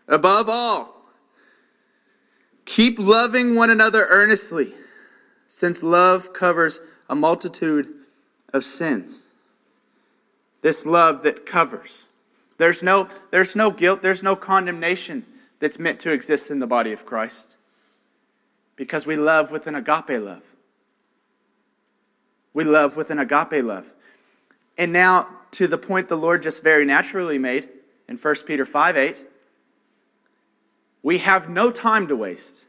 Above 0.07 0.49
all, 0.49 1.05
keep 2.65 2.99
loving 2.99 3.55
one 3.55 3.69
another 3.69 4.07
earnestly, 4.09 4.73
since 5.47 5.83
love 5.83 6.33
covers 6.33 6.79
a 7.09 7.15
multitude 7.15 7.93
of 8.53 8.63
sins. 8.63 9.27
This 10.61 10.85
love 10.85 11.23
that 11.23 11.45
covers. 11.45 12.07
There's 12.57 12.83
no, 12.83 13.09
there's 13.31 13.55
no 13.55 13.71
guilt, 13.71 14.01
there's 14.01 14.23
no 14.23 14.35
condemnation 14.35 15.25
that's 15.59 15.79
meant 15.79 15.99
to 16.01 16.11
exist 16.11 16.51
in 16.51 16.59
the 16.59 16.67
body 16.67 16.91
of 16.91 17.05
Christ 17.05 17.57
because 18.75 19.05
we 19.05 19.15
love 19.15 19.51
with 19.51 19.67
an 19.67 19.75
agape 19.75 20.21
love. 20.21 20.43
We 22.53 22.63
love 22.63 22.97
with 22.97 23.09
an 23.09 23.19
agape 23.19 23.63
love. 23.63 23.93
And 24.77 24.91
now, 24.91 25.27
to 25.51 25.67
the 25.67 25.77
point 25.77 26.07
the 26.07 26.17
Lord 26.17 26.41
just 26.41 26.63
very 26.63 26.85
naturally 26.85 27.37
made 27.37 27.69
in 28.07 28.17
1 28.17 28.35
Peter 28.45 28.65
5 28.65 28.97
8, 28.97 29.25
we 31.03 31.19
have 31.19 31.49
no 31.49 31.71
time 31.71 32.07
to 32.07 32.15
waste 32.15 32.65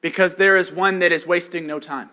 because 0.00 0.36
there 0.36 0.56
is 0.56 0.72
one 0.72 0.98
that 1.00 1.12
is 1.12 1.26
wasting 1.26 1.66
no 1.66 1.78
time. 1.78 2.10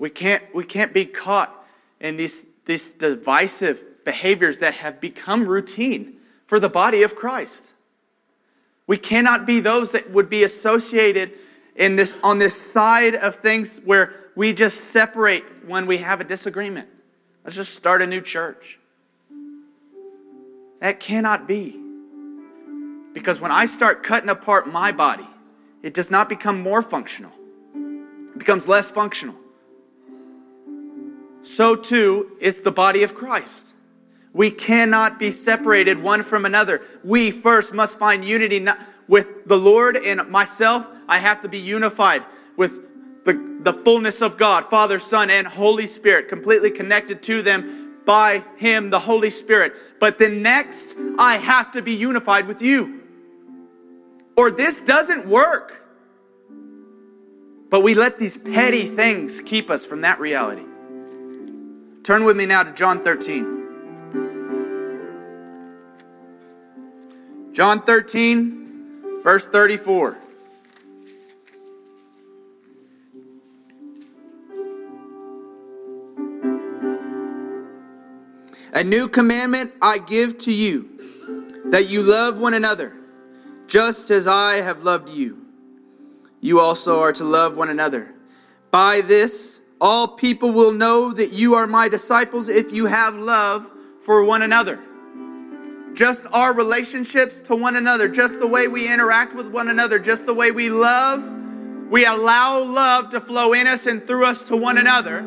We 0.00 0.08
can't, 0.08 0.42
we 0.54 0.64
can't 0.64 0.94
be 0.94 1.04
caught 1.04 1.54
in 2.00 2.16
these, 2.16 2.46
these 2.64 2.90
divisive 2.92 4.02
behaviors 4.02 4.58
that 4.60 4.74
have 4.76 4.98
become 4.98 5.46
routine 5.46 6.14
for 6.46 6.58
the 6.58 6.70
body 6.70 7.02
of 7.02 7.14
Christ. 7.14 7.74
We 8.86 8.96
cannot 8.96 9.44
be 9.44 9.60
those 9.60 9.92
that 9.92 10.10
would 10.10 10.30
be 10.30 10.42
associated 10.42 11.32
in 11.76 11.96
this, 11.96 12.16
on 12.22 12.38
this 12.38 12.58
side 12.58 13.14
of 13.14 13.36
things 13.36 13.78
where 13.84 14.30
we 14.34 14.54
just 14.54 14.84
separate 14.84 15.44
when 15.66 15.86
we 15.86 15.98
have 15.98 16.22
a 16.22 16.24
disagreement. 16.24 16.88
Let's 17.44 17.56
just 17.56 17.74
start 17.74 18.00
a 18.00 18.06
new 18.06 18.22
church. 18.22 18.78
That 20.80 20.98
cannot 20.98 21.46
be. 21.46 21.78
Because 23.12 23.38
when 23.38 23.52
I 23.52 23.66
start 23.66 24.02
cutting 24.02 24.30
apart 24.30 24.66
my 24.66 24.92
body, 24.92 25.28
it 25.82 25.92
does 25.92 26.10
not 26.10 26.30
become 26.30 26.62
more 26.62 26.80
functional, 26.80 27.32
it 27.74 28.38
becomes 28.38 28.66
less 28.66 28.90
functional. 28.90 29.36
So 31.54 31.76
too 31.76 32.36
is 32.40 32.60
the 32.60 32.70
body 32.70 33.02
of 33.02 33.14
Christ. 33.14 33.74
We 34.32 34.50
cannot 34.50 35.18
be 35.18 35.30
separated 35.30 36.00
one 36.00 36.22
from 36.22 36.44
another. 36.44 36.82
We 37.02 37.30
first 37.30 37.74
must 37.74 37.98
find 37.98 38.24
unity 38.24 38.64
with 39.08 39.46
the 39.46 39.56
Lord 39.56 39.96
and 39.96 40.28
myself. 40.28 40.88
I 41.08 41.18
have 41.18 41.40
to 41.40 41.48
be 41.48 41.58
unified 41.58 42.24
with 42.56 43.24
the, 43.24 43.58
the 43.60 43.72
fullness 43.72 44.22
of 44.22 44.36
God, 44.36 44.64
Father, 44.64 45.00
Son, 45.00 45.30
and 45.30 45.46
Holy 45.46 45.86
Spirit, 45.86 46.28
completely 46.28 46.70
connected 46.70 47.22
to 47.24 47.42
them 47.42 47.96
by 48.06 48.44
Him, 48.56 48.90
the 48.90 49.00
Holy 49.00 49.30
Spirit. 49.30 49.74
But 49.98 50.18
then 50.18 50.42
next, 50.42 50.94
I 51.18 51.36
have 51.38 51.72
to 51.72 51.82
be 51.82 51.92
unified 51.92 52.46
with 52.46 52.62
you 52.62 53.00
or 54.40 54.50
this 54.50 54.80
doesn't 54.80 55.26
work. 55.26 55.84
But 57.68 57.80
we 57.80 57.94
let 57.94 58.18
these 58.18 58.38
petty 58.38 58.86
things 58.86 59.40
keep 59.42 59.68
us 59.68 59.84
from 59.84 60.00
that 60.00 60.18
reality. 60.18 60.64
Turn 62.02 62.24
with 62.24 62.36
me 62.36 62.46
now 62.46 62.62
to 62.62 62.72
John 62.72 63.02
13. 63.02 63.58
John 67.52 67.82
13, 67.82 69.22
verse 69.22 69.46
34. 69.46 70.16
A 78.72 78.84
new 78.84 79.08
commandment 79.08 79.72
I 79.82 79.98
give 79.98 80.38
to 80.38 80.52
you, 80.52 80.88
that 81.66 81.90
you 81.90 82.02
love 82.02 82.38
one 82.38 82.54
another 82.54 82.94
just 83.66 84.10
as 84.10 84.26
I 84.26 84.56
have 84.56 84.82
loved 84.82 85.10
you. 85.10 85.38
You 86.40 86.60
also 86.60 87.00
are 87.00 87.12
to 87.12 87.24
love 87.24 87.56
one 87.56 87.68
another. 87.70 88.12
By 88.70 89.00
this, 89.00 89.59
all 89.80 90.08
people 90.08 90.52
will 90.52 90.72
know 90.72 91.12
that 91.12 91.32
you 91.32 91.54
are 91.54 91.66
my 91.66 91.88
disciples 91.88 92.48
if 92.48 92.72
you 92.72 92.86
have 92.86 93.14
love 93.14 93.70
for 94.00 94.24
one 94.24 94.42
another. 94.42 94.78
Just 95.94 96.26
our 96.32 96.54
relationships 96.54 97.40
to 97.42 97.56
one 97.56 97.76
another, 97.76 98.08
just 98.08 98.40
the 98.40 98.46
way 98.46 98.68
we 98.68 98.92
interact 98.92 99.34
with 99.34 99.50
one 99.50 99.68
another, 99.68 99.98
just 99.98 100.26
the 100.26 100.34
way 100.34 100.50
we 100.50 100.70
love, 100.70 101.22
we 101.90 102.06
allow 102.06 102.62
love 102.62 103.10
to 103.10 103.20
flow 103.20 103.52
in 103.52 103.66
us 103.66 103.86
and 103.86 104.06
through 104.06 104.24
us 104.24 104.42
to 104.44 104.56
one 104.56 104.78
another. 104.78 105.22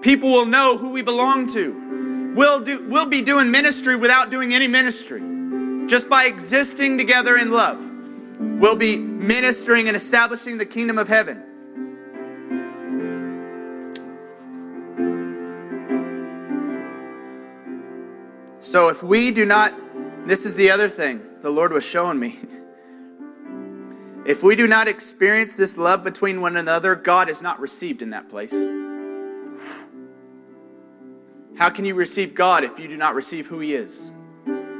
People 0.00 0.30
will 0.30 0.46
know 0.46 0.78
who 0.78 0.90
we 0.90 1.02
belong 1.02 1.52
to. 1.54 2.32
We'll, 2.36 2.60
do, 2.60 2.86
we'll 2.88 3.06
be 3.06 3.22
doing 3.22 3.50
ministry 3.50 3.96
without 3.96 4.30
doing 4.30 4.54
any 4.54 4.68
ministry 4.68 5.20
just 5.88 6.08
by 6.08 6.26
existing 6.26 6.98
together 6.98 7.38
in 7.38 7.50
love, 7.50 7.82
we'll 8.38 8.76
be 8.76 8.98
ministering 8.98 9.88
and 9.88 9.96
establishing 9.96 10.58
the 10.58 10.66
kingdom 10.66 10.98
of 10.98 11.08
heaven. 11.08 11.42
So 18.58 18.88
if 18.88 19.02
we 19.02 19.30
do 19.30 19.44
not, 19.44 19.74
this 20.26 20.44
is 20.44 20.56
the 20.56 20.70
other 20.70 20.88
thing 20.88 21.22
the 21.42 21.50
Lord 21.50 21.72
was 21.72 21.84
showing 21.84 22.18
me. 22.18 22.38
If 24.28 24.42
we 24.42 24.56
do 24.56 24.66
not 24.68 24.88
experience 24.88 25.54
this 25.54 25.78
love 25.78 26.04
between 26.04 26.42
one 26.42 26.58
another, 26.58 26.94
God 26.94 27.30
is 27.30 27.40
not 27.40 27.58
received 27.60 28.02
in 28.02 28.10
that 28.10 28.28
place. 28.28 28.52
How 31.56 31.70
can 31.70 31.86
you 31.86 31.94
receive 31.94 32.34
God 32.34 32.62
if 32.62 32.78
you 32.78 32.88
do 32.88 32.98
not 32.98 33.14
receive 33.14 33.46
who 33.46 33.60
He 33.60 33.74
is? 33.74 34.10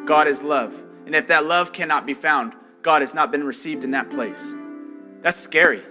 God 0.05 0.29
is 0.29 0.43
love. 0.43 0.85
And 1.07 1.15
if 1.15 1.29
that 1.29 1.47
love 1.47 1.73
cannot 1.73 2.05
be 2.05 2.13
found, 2.13 2.53
God 2.83 3.01
has 3.01 3.15
not 3.15 3.33
been 3.33 3.43
received 3.43 3.85
in 3.85 3.93
that 3.93 4.11
place. 4.11 4.55
That's 5.23 5.39
scary. 5.39 5.83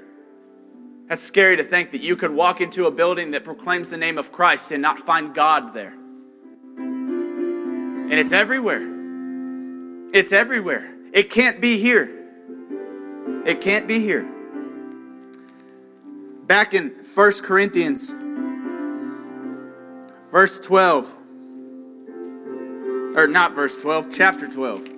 That's 1.07 1.23
scary 1.23 1.57
to 1.57 1.63
think 1.63 1.89
that 1.93 2.01
you 2.01 2.15
could 2.15 2.29
walk 2.29 2.61
into 2.61 2.85
a 2.85 2.91
building 2.91 3.31
that 3.31 3.43
proclaims 3.43 3.89
the 3.89 3.97
name 3.97 4.19
of 4.19 4.31
Christ 4.31 4.71
and 4.71 4.83
not 4.83 4.99
find 4.99 5.33
God 5.33 5.73
there. 5.73 5.95
And 8.09 8.13
it's 8.13 8.31
everywhere. 8.31 8.81
It's 10.13 10.31
everywhere. 10.31 10.93
It 11.13 11.29
can't 11.29 11.59
be 11.59 11.77
here. 11.79 12.09
It 13.45 13.61
can't 13.61 13.87
be 13.87 13.99
here. 13.99 14.27
Back 16.45 16.73
in 16.73 16.89
1 17.13 17.31
Corinthians, 17.43 18.15
verse 20.31 20.59
12, 20.59 21.17
or 23.15 23.27
not 23.27 23.53
verse 23.53 23.75
12, 23.77 24.07
chapter 24.11 24.49
12 24.49 24.97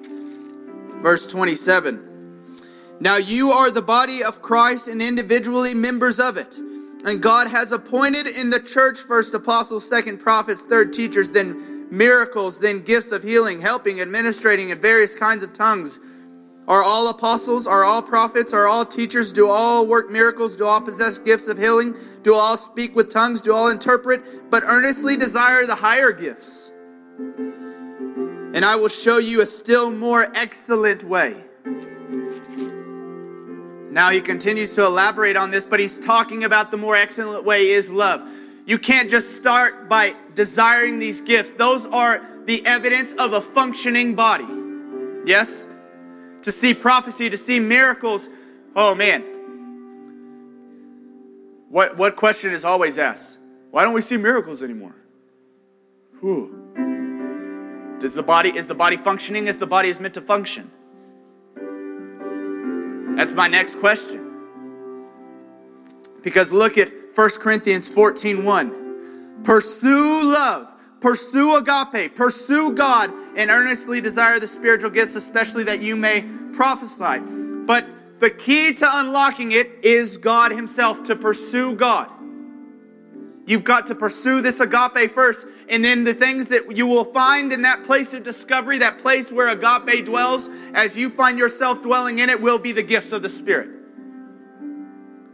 verse 1.02 1.26
27. 1.28 2.06
Now 3.00 3.18
you 3.18 3.52
are 3.52 3.72
the 3.72 3.82
body 3.82 4.24
of 4.24 4.42
Christ 4.42 4.88
and 4.88 5.02
individually 5.02 5.74
members 5.74 6.20
of 6.20 6.38
it. 6.38 6.58
And 7.06 7.22
God 7.22 7.48
has 7.48 7.72
appointed 7.72 8.28
in 8.28 8.50
the 8.50 8.60
church 8.60 9.00
first 9.00 9.34
apostles, 9.34 9.88
second 9.88 10.20
prophets, 10.20 10.64
third 10.64 10.92
teachers, 10.92 11.32
then 11.32 11.69
miracles, 11.92 12.60
then 12.60 12.82
gifts 12.82 13.12
of 13.12 13.24
healing, 13.24 13.60
helping, 13.60 14.02
administrating, 14.02 14.72
and 14.72 14.82
various 14.82 15.16
kinds 15.16 15.44
of 15.44 15.54
tongues. 15.54 16.00
Are 16.68 16.84
all 16.84 17.10
apostles? 17.10 17.66
Are 17.66 17.84
all 17.84 18.02
prophets? 18.02 18.54
Are 18.54 18.68
all 18.68 18.86
teachers? 18.86 19.34
Do 19.34 19.50
all 19.50 19.88
work 19.88 20.10
miracles? 20.10 20.56
Do 20.56 20.66
all 20.66 20.82
possess 20.82 21.18
gifts 21.18 21.48
of 21.48 21.58
healing? 21.58 21.96
Do 22.22 22.36
all 22.36 22.58
speak 22.58 22.96
with 22.96 23.12
tongues? 23.12 23.42
Do 23.42 23.54
all 23.54 23.70
interpret? 23.70 24.50
But 24.52 24.64
earnestly 24.64 25.18
desire 25.18 25.66
the 25.66 25.76
higher 25.76 26.12
gifts 26.12 26.72
and 28.54 28.66
I 28.66 28.76
will 28.76 28.90
show 28.90 29.20
you 29.20 29.42
a 29.42 29.46
still 29.46 29.92
more 29.92 30.28
excellent 30.36 31.04
way. 31.04 31.44
Now 33.92 34.12
he 34.12 34.22
continues 34.22 34.74
to 34.76 34.86
elaborate 34.86 35.36
on 35.36 35.52
this, 35.52 35.66
but 35.66 35.80
he's 35.80 35.98
talking 35.98 36.44
about 36.44 36.72
the 36.72 36.78
more 36.78 36.96
excellent 36.96 37.46
way 37.46 37.70
is 37.70 37.92
love. 37.92 38.28
You 38.66 38.78
can't 38.78 39.10
just 39.10 39.36
start 39.36 39.88
by 39.90 40.16
desiring 40.40 41.00
these 41.00 41.20
gifts, 41.20 41.52
those 41.52 41.86
are 41.88 42.26
the 42.46 42.66
evidence 42.66 43.12
of 43.20 43.34
a 43.34 43.42
functioning 43.42 44.16
body. 44.16 44.48
Yes? 45.26 45.68
To 46.44 46.52
see 46.54 46.74
prophecy, 46.74 47.30
to 47.30 47.36
see 47.36 47.60
miracles. 47.60 48.30
Oh 48.74 48.96
man. 48.96 49.22
What, 51.68 51.98
what 51.98 52.16
question 52.16 52.54
is 52.54 52.64
always 52.64 52.98
asked? 52.98 53.38
Why 53.72 53.84
don't 53.84 53.92
we 53.92 54.00
see 54.00 54.16
miracles 54.16 54.64
anymore? 54.64 54.96
Whew. 56.22 57.98
Does 58.00 58.14
the 58.14 58.24
body 58.24 58.58
is 58.58 58.66
the 58.66 58.76
body 58.76 58.96
functioning 58.96 59.50
as 59.50 59.58
the 59.58 59.68
body 59.68 59.90
is 59.90 60.00
meant 60.00 60.14
to 60.14 60.22
function? 60.22 60.72
That's 63.18 63.34
my 63.34 63.50
next 63.50 63.76
question. 63.82 64.26
Because 66.24 66.54
look 66.54 66.78
at 66.78 66.94
1 67.14 67.30
Corinthians 67.42 67.90
14 67.90 68.46
1. 68.46 68.79
Pursue 69.44 70.32
love, 70.32 70.74
pursue 71.00 71.56
agape, 71.56 72.16
pursue 72.16 72.72
God, 72.74 73.12
and 73.36 73.50
earnestly 73.50 74.02
desire 74.02 74.40
the 74.40 74.48
spiritual 74.48 74.90
gifts, 74.90 75.16
especially 75.16 75.64
that 75.64 75.82
you 75.82 75.96
may 75.96 76.24
prophesy. 76.54 77.20
But 77.66 77.86
the 78.20 78.30
key 78.30 78.74
to 78.74 79.00
unlocking 79.00 79.54
it 79.54 79.72
is 79.82 80.18
God 80.18 80.52
Himself, 80.52 81.04
to 81.04 81.16
pursue 81.16 81.76
God. 81.76 82.12
You've 83.46 83.64
got 83.64 83.88
to 83.88 83.96
pursue 83.96 84.42
this 84.42 84.60
agape 84.60 85.10
first. 85.10 85.48
And 85.70 85.84
then 85.84 86.04
the 86.04 86.14
things 86.14 86.50
that 86.50 86.78
you 86.78 86.86
will 86.86 87.06
find 87.06 87.52
in 87.52 87.64
that 87.64 87.84
place 87.84 88.14
of 88.14 88.24
discovery, 88.24 88.78
that 88.78 89.00
place 89.00 89.32
where 89.32 89.48
agape 89.48 90.06
dwells, 90.06 90.50
as 90.76 90.96
you 90.96 91.10
find 91.10 91.40
yourself 91.40 91.82
dwelling 91.82 92.20
in 92.20 92.30
it, 92.30 92.40
will 92.40 92.60
be 92.60 92.72
the 92.74 92.84
gifts 92.84 93.12
of 93.12 93.24
the 93.24 93.30
Spirit. 93.30 93.70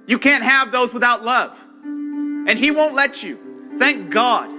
You 0.07 0.17
can't 0.17 0.43
have 0.43 0.71
those 0.71 0.93
without 0.93 1.25
love. 1.25 1.61
And 1.83 2.57
He 2.57 2.71
won't 2.71 2.95
let 2.95 3.21
you. 3.21 3.44
Thank 3.77 4.11
God. 4.11 4.49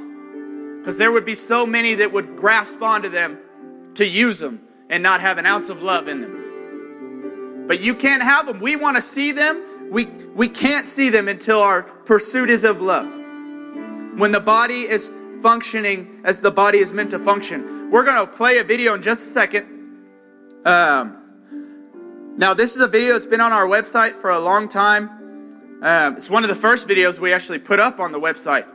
Because 0.79 0.99
there 0.99 1.11
would 1.13 1.25
be 1.25 1.35
so 1.35 1.67
many 1.67 1.95
that 1.95 2.13
would 2.13 2.37
grasp 2.37 2.83
onto 2.83 3.09
them 3.09 3.39
to 3.95 4.07
use 4.07 4.39
them 4.39 4.61
and 4.89 5.03
not 5.03 5.21
have 5.21 5.39
an 5.39 5.47
ounce 5.47 5.69
of 5.69 5.83
love 5.83 6.09
in 6.09 6.21
them. 6.21 7.65
But 7.67 7.81
you 7.81 7.95
can't 7.95 8.23
have 8.23 8.47
them. 8.47 8.61
We 8.61 8.77
want 8.77 8.97
to 8.97 9.03
see 9.03 9.33
them. 9.33 9.91
We, 9.91 10.07
we 10.35 10.49
can't 10.49 10.87
see 10.87 11.11
them 11.11 11.29
until 11.29 11.61
our 11.61 11.83
pursuit 11.83 12.51
is 12.51 12.63
of 12.63 12.81
love. 12.81 13.09
When 14.19 14.33
the 14.33 14.41
body 14.41 14.83
is 14.83 15.11
functioning 15.43 16.21
as 16.25 16.41
the 16.41 16.51
body 16.51 16.79
is 16.79 16.93
meant 16.93 17.11
to 17.11 17.19
function. 17.19 17.91
We're 17.91 18.05
going 18.05 18.17
to 18.17 18.27
play 18.27 18.59
a 18.59 18.65
video 18.65 18.95
in 18.95 19.03
just 19.03 19.29
a 19.29 19.33
second. 19.33 19.67
Um, 20.65 22.35
now, 22.37 22.53
this 22.55 22.77
is 22.77 22.83
a 22.83 22.89
video 22.89 23.15
that's 23.15 23.27
been 23.27 23.41
on 23.41 23.53
our 23.53 23.67
website 23.67 24.17
for 24.17 24.31
a 24.31 24.39
long 24.39 24.69
time. 24.69 25.09
Um, 25.83 26.17
it's 26.17 26.31
one 26.31 26.43
of 26.43 26.49
the 26.49 26.55
first 26.55 26.89
videos 26.89 27.19
we 27.19 27.33
actually 27.33 27.59
put 27.59 27.79
up 27.79 28.01
on 28.01 28.13
the 28.13 28.21
website. 28.21 28.67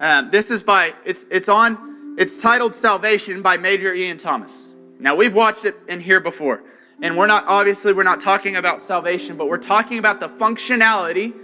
Um, 0.00 0.30
this 0.30 0.50
is 0.50 0.62
by 0.62 0.94
it's 1.04 1.26
it's 1.30 1.48
on 1.48 2.16
it's 2.18 2.36
titled 2.36 2.74
Salvation 2.74 3.42
by 3.42 3.56
Major 3.56 3.92
Ian 3.94 4.16
Thomas. 4.16 4.68
Now 5.00 5.16
we've 5.16 5.34
watched 5.34 5.64
it 5.64 5.76
in 5.88 6.00
here 6.00 6.20
before, 6.20 6.62
and 7.02 7.16
we're 7.16 7.26
not 7.26 7.44
obviously 7.46 7.92
we're 7.92 8.04
not 8.04 8.20
talking 8.20 8.56
about 8.56 8.80
salvation, 8.80 9.36
but 9.36 9.48
we're 9.48 9.58
talking 9.58 9.98
about 9.98 10.20
the 10.20 10.28
functionality 10.28 11.34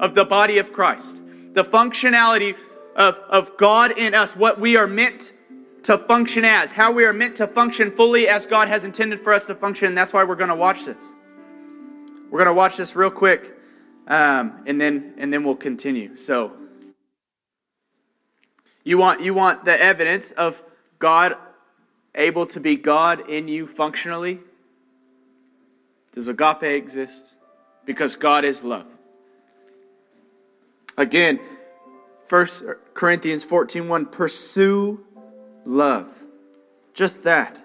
of 0.00 0.14
the 0.14 0.24
body 0.24 0.58
of 0.58 0.72
Christ, 0.72 1.20
the 1.54 1.62
functionality 1.62 2.56
of, 2.96 3.16
of 3.28 3.56
God 3.56 3.96
in 3.96 4.14
us, 4.14 4.34
what 4.34 4.58
we 4.58 4.76
are 4.76 4.88
meant 4.88 5.32
to 5.84 5.96
function 5.96 6.44
as, 6.44 6.72
how 6.72 6.90
we 6.90 7.04
are 7.04 7.12
meant 7.12 7.36
to 7.36 7.46
function 7.46 7.90
fully 7.90 8.28
as 8.28 8.44
God 8.44 8.68
has 8.68 8.84
intended 8.84 9.20
for 9.20 9.32
us 9.32 9.46
to 9.46 9.54
function. 9.54 9.94
That's 9.94 10.12
why 10.12 10.24
we're 10.24 10.36
going 10.36 10.50
to 10.50 10.56
watch 10.56 10.84
this. 10.84 11.14
We're 12.30 12.38
going 12.38 12.46
to 12.46 12.54
watch 12.54 12.76
this 12.76 12.94
real 12.96 13.10
quick, 13.10 13.56
um, 14.08 14.62
and 14.66 14.80
then 14.80 15.14
and 15.16 15.32
then 15.32 15.44
we'll 15.44 15.56
continue. 15.56 16.16
So, 16.16 16.52
you 18.84 18.98
want 18.98 19.20
you 19.20 19.34
want 19.34 19.64
the 19.64 19.80
evidence 19.80 20.30
of 20.32 20.62
God 20.98 21.36
able 22.14 22.46
to 22.46 22.60
be 22.60 22.76
God 22.76 23.28
in 23.28 23.48
you 23.48 23.66
functionally? 23.66 24.40
Does 26.12 26.28
agape 26.28 26.62
exist? 26.62 27.36
Because 27.84 28.16
God 28.16 28.44
is 28.44 28.62
love. 28.64 28.98
Again, 30.96 31.40
First 32.26 32.64
Corinthians 32.94 33.42
14 33.44 33.88
1, 33.88 34.06
pursue 34.06 35.04
love. 35.64 36.26
Just 36.94 37.24
that. 37.24 37.58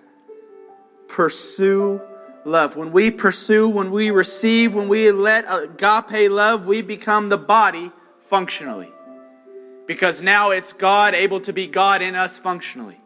Pursue 1.08 2.02
love. 2.46 2.76
When 2.76 2.92
we 2.92 3.12
pursue, 3.12 3.68
when 3.68 3.92
we 3.92 4.12
receive, 4.12 4.74
when 4.74 4.88
we 4.88 5.12
let 5.12 5.46
agape 5.50 6.32
love, 6.32 6.66
we 6.66 6.82
become 6.82 7.30
the 7.30 7.38
body 7.38 7.92
functionally. 8.20 8.92
Because 9.86 10.22
now 10.22 10.52
it's 10.52 10.74
God 10.74 11.14
able 11.14 11.42
to 11.42 11.54
be 11.54 11.68
God 11.68 12.02
in 12.02 12.16
us 12.16 12.38
functionally. 12.38 13.00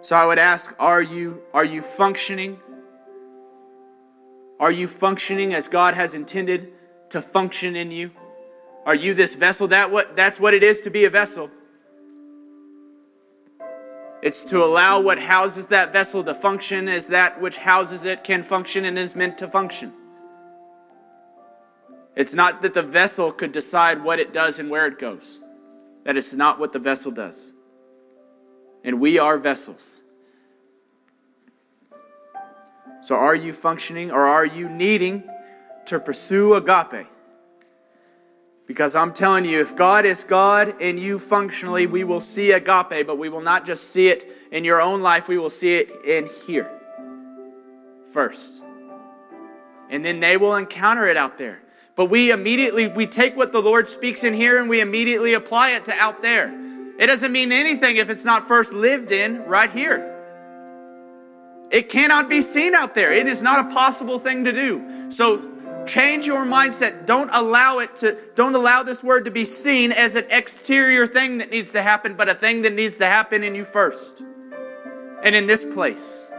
So 0.00 0.16
I 0.16 0.24
would 0.24 0.38
ask, 0.38 0.74
are 0.78 1.02
you, 1.02 1.42
are 1.52 1.64
you 1.64 1.82
functioning 1.82 2.60
are 4.58 4.70
you 4.70 4.88
functioning 4.88 5.54
as 5.54 5.68
God 5.68 5.94
has 5.94 6.14
intended 6.14 6.72
to 7.10 7.20
function 7.20 7.76
in 7.76 7.90
you? 7.90 8.10
Are 8.86 8.94
you 8.94 9.12
this 9.12 9.34
vessel? 9.34 9.68
That 9.68 9.90
what 9.90 10.16
that's 10.16 10.40
what 10.40 10.54
it 10.54 10.62
is 10.62 10.80
to 10.82 10.90
be 10.90 11.04
a 11.04 11.10
vessel. 11.10 11.50
It's 14.22 14.44
to 14.44 14.64
allow 14.64 15.00
what 15.00 15.18
houses 15.18 15.66
that 15.66 15.92
vessel 15.92 16.24
to 16.24 16.34
function 16.34 16.88
as 16.88 17.08
that 17.08 17.40
which 17.40 17.58
houses 17.58 18.06
it 18.06 18.24
can 18.24 18.42
function 18.42 18.86
and 18.86 18.98
is 18.98 19.14
meant 19.14 19.36
to 19.38 19.48
function. 19.48 19.92
It's 22.16 22.32
not 22.34 22.62
that 22.62 22.72
the 22.72 22.82
vessel 22.82 23.30
could 23.30 23.52
decide 23.52 24.02
what 24.02 24.18
it 24.18 24.32
does 24.32 24.58
and 24.58 24.70
where 24.70 24.86
it 24.86 24.98
goes. 24.98 25.38
That 26.04 26.16
is 26.16 26.32
not 26.34 26.58
what 26.58 26.72
the 26.72 26.78
vessel 26.78 27.12
does. 27.12 27.52
And 28.82 29.00
we 29.00 29.18
are 29.18 29.36
vessels. 29.36 30.00
So, 33.02 33.14
are 33.14 33.34
you 33.34 33.52
functioning 33.52 34.10
or 34.10 34.26
are 34.26 34.46
you 34.46 34.68
needing 34.68 35.22
to 35.86 36.00
pursue 36.00 36.54
agape? 36.54 37.06
Because 38.66 38.96
I'm 38.96 39.12
telling 39.12 39.44
you, 39.44 39.60
if 39.60 39.76
God 39.76 40.04
is 40.04 40.24
God 40.24 40.80
and 40.80 40.98
you 40.98 41.18
functionally, 41.18 41.86
we 41.86 42.02
will 42.02 42.20
see 42.20 42.52
agape, 42.52 43.06
but 43.06 43.18
we 43.18 43.28
will 43.28 43.42
not 43.42 43.64
just 43.66 43.92
see 43.92 44.08
it 44.08 44.32
in 44.50 44.64
your 44.64 44.80
own 44.80 45.02
life, 45.02 45.28
we 45.28 45.38
will 45.38 45.50
see 45.50 45.74
it 45.76 46.04
in 46.04 46.26
here 46.46 46.70
first. 48.10 48.62
And 49.88 50.04
then 50.04 50.18
they 50.18 50.36
will 50.36 50.56
encounter 50.56 51.06
it 51.06 51.16
out 51.16 51.38
there. 51.38 51.60
But 51.96 52.06
we 52.06 52.30
immediately 52.30 52.88
we 52.88 53.06
take 53.06 53.36
what 53.36 53.52
the 53.52 53.60
Lord 53.60 53.88
speaks 53.88 54.22
in 54.22 54.34
here 54.34 54.60
and 54.60 54.68
we 54.68 54.80
immediately 54.80 55.32
apply 55.32 55.70
it 55.70 55.86
to 55.86 55.92
out 55.94 56.22
there. 56.22 56.54
It 56.98 57.06
doesn't 57.06 57.32
mean 57.32 57.52
anything 57.52 57.96
if 57.96 58.10
it's 58.10 58.24
not 58.24 58.46
first 58.46 58.72
lived 58.72 59.12
in 59.12 59.42
right 59.44 59.70
here. 59.70 60.12
It 61.70 61.88
cannot 61.88 62.28
be 62.28 62.42
seen 62.42 62.74
out 62.74 62.94
there. 62.94 63.12
It 63.12 63.26
is 63.26 63.42
not 63.42 63.66
a 63.66 63.74
possible 63.74 64.18
thing 64.18 64.44
to 64.44 64.52
do. 64.52 65.10
So 65.10 65.50
change 65.86 66.26
your 66.26 66.44
mindset. 66.44 67.06
Don't 67.06 67.30
allow 67.32 67.78
it 67.78 67.96
to, 67.96 68.16
don't 68.34 68.54
allow 68.54 68.82
this 68.82 69.02
word 69.02 69.24
to 69.24 69.30
be 69.30 69.44
seen 69.44 69.90
as 69.90 70.14
an 70.14 70.26
exterior 70.30 71.06
thing 71.06 71.38
that 71.38 71.50
needs 71.50 71.72
to 71.72 71.82
happen, 71.82 72.14
but 72.14 72.28
a 72.28 72.34
thing 72.34 72.62
that 72.62 72.74
needs 72.74 72.98
to 72.98 73.06
happen 73.06 73.42
in 73.42 73.54
you 73.54 73.64
first. 73.64 74.22
And 75.22 75.34
in 75.34 75.46
this 75.46 75.64
place. 75.64 76.30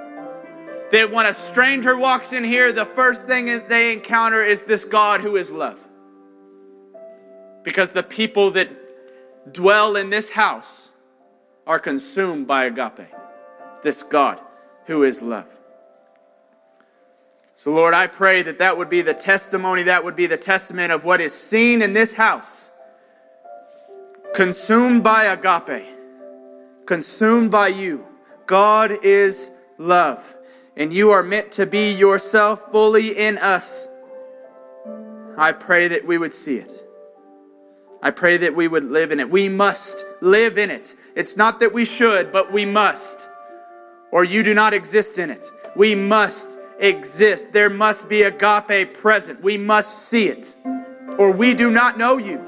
That 0.91 1.11
when 1.11 1.25
a 1.25 1.33
stranger 1.33 1.97
walks 1.97 2.33
in 2.33 2.43
here, 2.43 2.71
the 2.71 2.85
first 2.85 3.27
thing 3.27 3.45
they 3.67 3.93
encounter 3.93 4.43
is 4.43 4.63
this 4.63 4.85
God 4.85 5.21
who 5.21 5.35
is 5.35 5.51
love. 5.51 5.85
Because 7.63 7.91
the 7.91 8.03
people 8.03 8.51
that 8.51 8.69
dwell 9.53 9.97
in 9.97 10.09
this 10.09 10.29
house 10.29 10.89
are 11.65 11.79
consumed 11.79 12.47
by 12.47 12.65
agape, 12.65 13.07
this 13.83 14.03
God 14.03 14.39
who 14.85 15.03
is 15.03 15.21
love. 15.21 15.59
So, 17.57 17.73
Lord, 17.73 17.95
I 17.95 18.05
pray 18.05 18.43
that 18.43 18.59
that 18.59 18.77
would 18.77 18.87
be 18.87 19.01
the 19.01 19.15
testimony, 19.15 19.83
that 19.83 20.03
would 20.03 20.15
be 20.15 20.27
the 20.27 20.37
testament 20.37 20.91
of 20.91 21.05
what 21.05 21.19
is 21.19 21.33
seen 21.33 21.81
in 21.81 21.91
this 21.91 22.13
house. 22.13 22.71
Consumed 24.35 25.03
by 25.03 25.25
agape, 25.25 25.83
consumed 26.85 27.49
by 27.49 27.69
you. 27.69 28.05
God 28.45 28.91
is 29.03 29.49
love, 29.79 30.36
and 30.77 30.93
you 30.93 31.11
are 31.11 31.23
meant 31.23 31.51
to 31.53 31.65
be 31.65 31.93
yourself 31.93 32.71
fully 32.71 33.17
in 33.17 33.37
us. 33.39 33.89
I 35.37 35.51
pray 35.51 35.87
that 35.89 36.05
we 36.05 36.17
would 36.17 36.33
see 36.33 36.55
it. 36.55 36.71
I 38.01 38.11
pray 38.11 38.37
that 38.37 38.55
we 38.55 38.67
would 38.67 38.85
live 38.85 39.11
in 39.11 39.19
it. 39.19 39.29
We 39.29 39.49
must 39.49 40.05
live 40.21 40.57
in 40.57 40.71
it. 40.71 40.95
It's 41.15 41.35
not 41.35 41.59
that 41.59 41.73
we 41.73 41.83
should, 41.83 42.31
but 42.31 42.53
we 42.53 42.63
must 42.63 43.27
or 44.11 44.23
you 44.23 44.43
do 44.43 44.53
not 44.53 44.73
exist 44.73 45.19
in 45.19 45.29
it. 45.29 45.51
We 45.75 45.95
must 45.95 46.57
exist. 46.79 47.51
There 47.51 47.69
must 47.69 48.07
be 48.07 48.23
agape 48.23 48.93
present. 48.93 49.41
We 49.41 49.57
must 49.57 50.07
see 50.09 50.29
it, 50.29 50.55
or 51.17 51.31
we 51.31 51.53
do 51.53 51.69
not 51.71 51.97
know 51.97 52.17
you. 52.17 52.43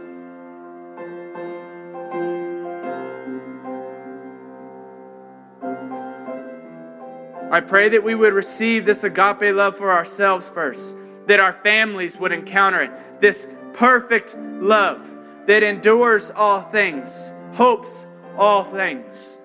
I 7.52 7.62
pray 7.62 7.90
that 7.90 8.04
we 8.04 8.14
would 8.14 8.34
receive 8.34 8.86
this 8.86 9.04
agape 9.04 9.56
love 9.56 9.76
for 9.76 9.92
ourselves 9.92 10.48
first, 10.48 10.96
that 11.26 11.40
our 11.40 11.54
families 11.54 12.20
would 12.20 12.32
encounter 12.32 12.82
it. 12.82 12.92
This 13.20 13.48
perfect 13.74 14.38
love 14.38 15.12
that 15.48 15.64
endures 15.64 16.32
all 16.32 16.62
things, 16.62 17.34
hopes 17.54 18.06
all 18.38 18.64
things. 18.64 19.40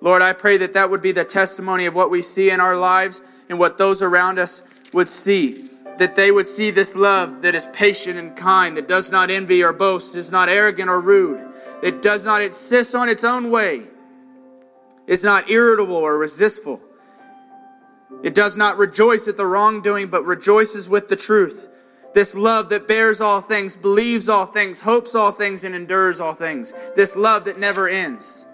Lord, 0.00 0.20
I 0.20 0.32
pray 0.32 0.56
that 0.58 0.72
that 0.72 0.90
would 0.90 1.00
be 1.00 1.12
the 1.12 1.24
testimony 1.24 1.86
of 1.86 1.94
what 1.94 2.10
we 2.10 2.22
see 2.22 2.50
in 2.50 2.60
our 2.60 2.76
lives 2.76 3.22
and 3.48 3.58
what 3.58 3.78
those 3.78 4.02
around 4.02 4.38
us 4.38 4.62
would 4.92 5.08
see. 5.08 5.68
That 5.98 6.16
they 6.16 6.32
would 6.32 6.46
see 6.46 6.72
this 6.72 6.96
love 6.96 7.40
that 7.42 7.54
is 7.54 7.66
patient 7.72 8.18
and 8.18 8.34
kind, 8.34 8.76
that 8.76 8.88
does 8.88 9.12
not 9.12 9.30
envy 9.30 9.62
or 9.62 9.72
boast, 9.72 10.16
is 10.16 10.32
not 10.32 10.48
arrogant 10.48 10.90
or 10.90 11.00
rude, 11.00 11.40
that 11.82 12.02
does 12.02 12.26
not 12.26 12.42
insist 12.42 12.96
on 12.96 13.08
its 13.08 13.22
own 13.22 13.50
way, 13.50 13.84
is 15.06 15.24
not 15.24 15.50
irritable 15.50 15.96
or 15.96 16.18
resistful. 16.18 16.80
It 18.22 18.34
does 18.34 18.56
not 18.56 18.78
rejoice 18.78 19.28
at 19.28 19.36
the 19.36 19.46
wrongdoing, 19.46 20.08
but 20.08 20.24
rejoices 20.24 20.88
with 20.88 21.08
the 21.08 21.16
truth. 21.16 21.68
This 22.14 22.34
love 22.34 22.68
that 22.68 22.86
bears 22.86 23.20
all 23.20 23.40
things, 23.40 23.76
believes 23.76 24.28
all 24.28 24.46
things, 24.46 24.80
hopes 24.80 25.14
all 25.14 25.32
things, 25.32 25.64
and 25.64 25.74
endures 25.74 26.20
all 26.20 26.32
things. 26.32 26.72
This 26.94 27.16
love 27.16 27.44
that 27.46 27.58
never 27.58 27.88
ends. 27.88 28.46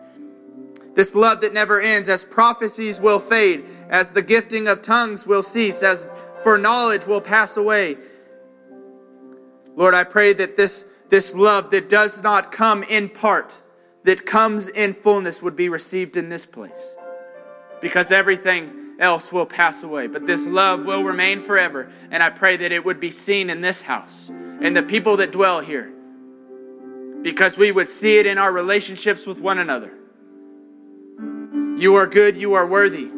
This 0.95 1.15
love 1.15 1.43
that 1.43 1.53
never 1.53 1.81
ends, 1.81 2.09
as 2.09 2.25
prophecies 2.25 3.01
will 3.01 3.21
fade, 3.21 3.65
as 3.91 4.11
the 4.11 4.23
gifting 4.23 4.67
of 4.67 4.83
tongues 4.83 5.27
will 5.27 5.43
cease, 5.43 5.83
as 5.83 6.09
for 6.43 6.59
knowledge 6.59 7.07
will 7.07 7.21
pass 7.21 7.57
away. 7.57 7.97
Lord, 9.77 9.95
I 9.95 10.05
pray 10.05 10.33
that 10.33 10.57
this, 10.57 10.85
this 11.11 11.35
love 11.35 11.71
that 11.71 11.89
does 11.89 12.23
not 12.23 12.51
come 12.51 12.83
in 12.85 13.09
part, 13.09 13.61
that 14.05 14.25
comes 14.27 14.69
in 14.69 14.93
fullness, 14.93 15.43
would 15.43 15.57
be 15.57 15.69
received 15.69 16.17
in 16.17 16.29
this 16.29 16.47
place. 16.47 16.97
Because 17.81 18.11
everything, 18.11 18.81
else 19.01 19.33
will 19.33 19.47
pass 19.47 19.83
away, 19.83 20.07
but 20.07 20.27
this 20.27 20.47
love 20.47 20.85
will 20.85 21.03
remain 21.03 21.41
forever. 21.41 21.91
And 22.11 22.23
I 22.23 22.31
pray 22.31 22.57
that 22.59 22.71
it 22.71 22.85
would 22.85 23.01
be 23.01 23.11
seen 23.11 23.51
in 23.51 23.63
this 23.63 23.81
house 23.81 24.29
and 24.29 24.77
the 24.77 24.83
people 24.83 25.17
that 25.17 25.33
dwell 25.33 25.61
here 25.61 25.91
because 27.23 27.59
we 27.59 27.73
would 27.73 27.89
see 27.89 28.19
it 28.19 28.27
in 28.27 28.39
our 28.39 28.53
relationships 28.53 29.27
with 29.27 29.41
one 29.41 29.59
another. 29.59 29.93
You 31.77 31.97
are 31.97 32.07
good, 32.07 32.37
you 32.37 32.55
are 32.55 32.67
worthy. 32.67 33.09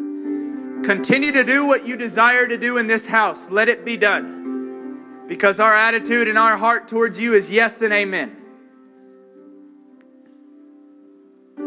Continue 0.86 1.32
to 1.32 1.44
do 1.44 1.66
what 1.66 1.86
you 1.86 1.96
desire 1.96 2.46
to 2.46 2.56
do 2.56 2.78
in 2.78 2.86
this 2.86 3.06
house. 3.06 3.50
Let 3.50 3.68
it 3.68 3.84
be 3.84 3.96
done. 3.96 5.26
Because 5.26 5.60
our 5.60 5.74
attitude 5.74 6.28
and 6.28 6.38
our 6.38 6.56
heart 6.56 6.88
towards 6.88 7.18
you 7.18 7.34
is 7.34 7.50
yes 7.50 7.82
and 7.82 7.92
amen. 7.92 8.36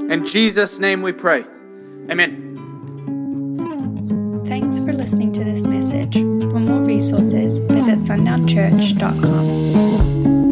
In 0.09 0.25
Jesus' 0.25 0.79
name 0.79 1.01
we 1.01 1.11
pray. 1.11 1.43
Amen. 2.09 2.53
Thanks 4.47 4.79
for 4.79 4.93
listening 4.93 5.33
to 5.33 5.43
this 5.43 5.65
message. 5.65 6.13
For 6.13 6.59
more 6.59 6.81
resources, 6.81 7.59
visit 7.59 7.99
sundownchurch.com. 7.99 10.44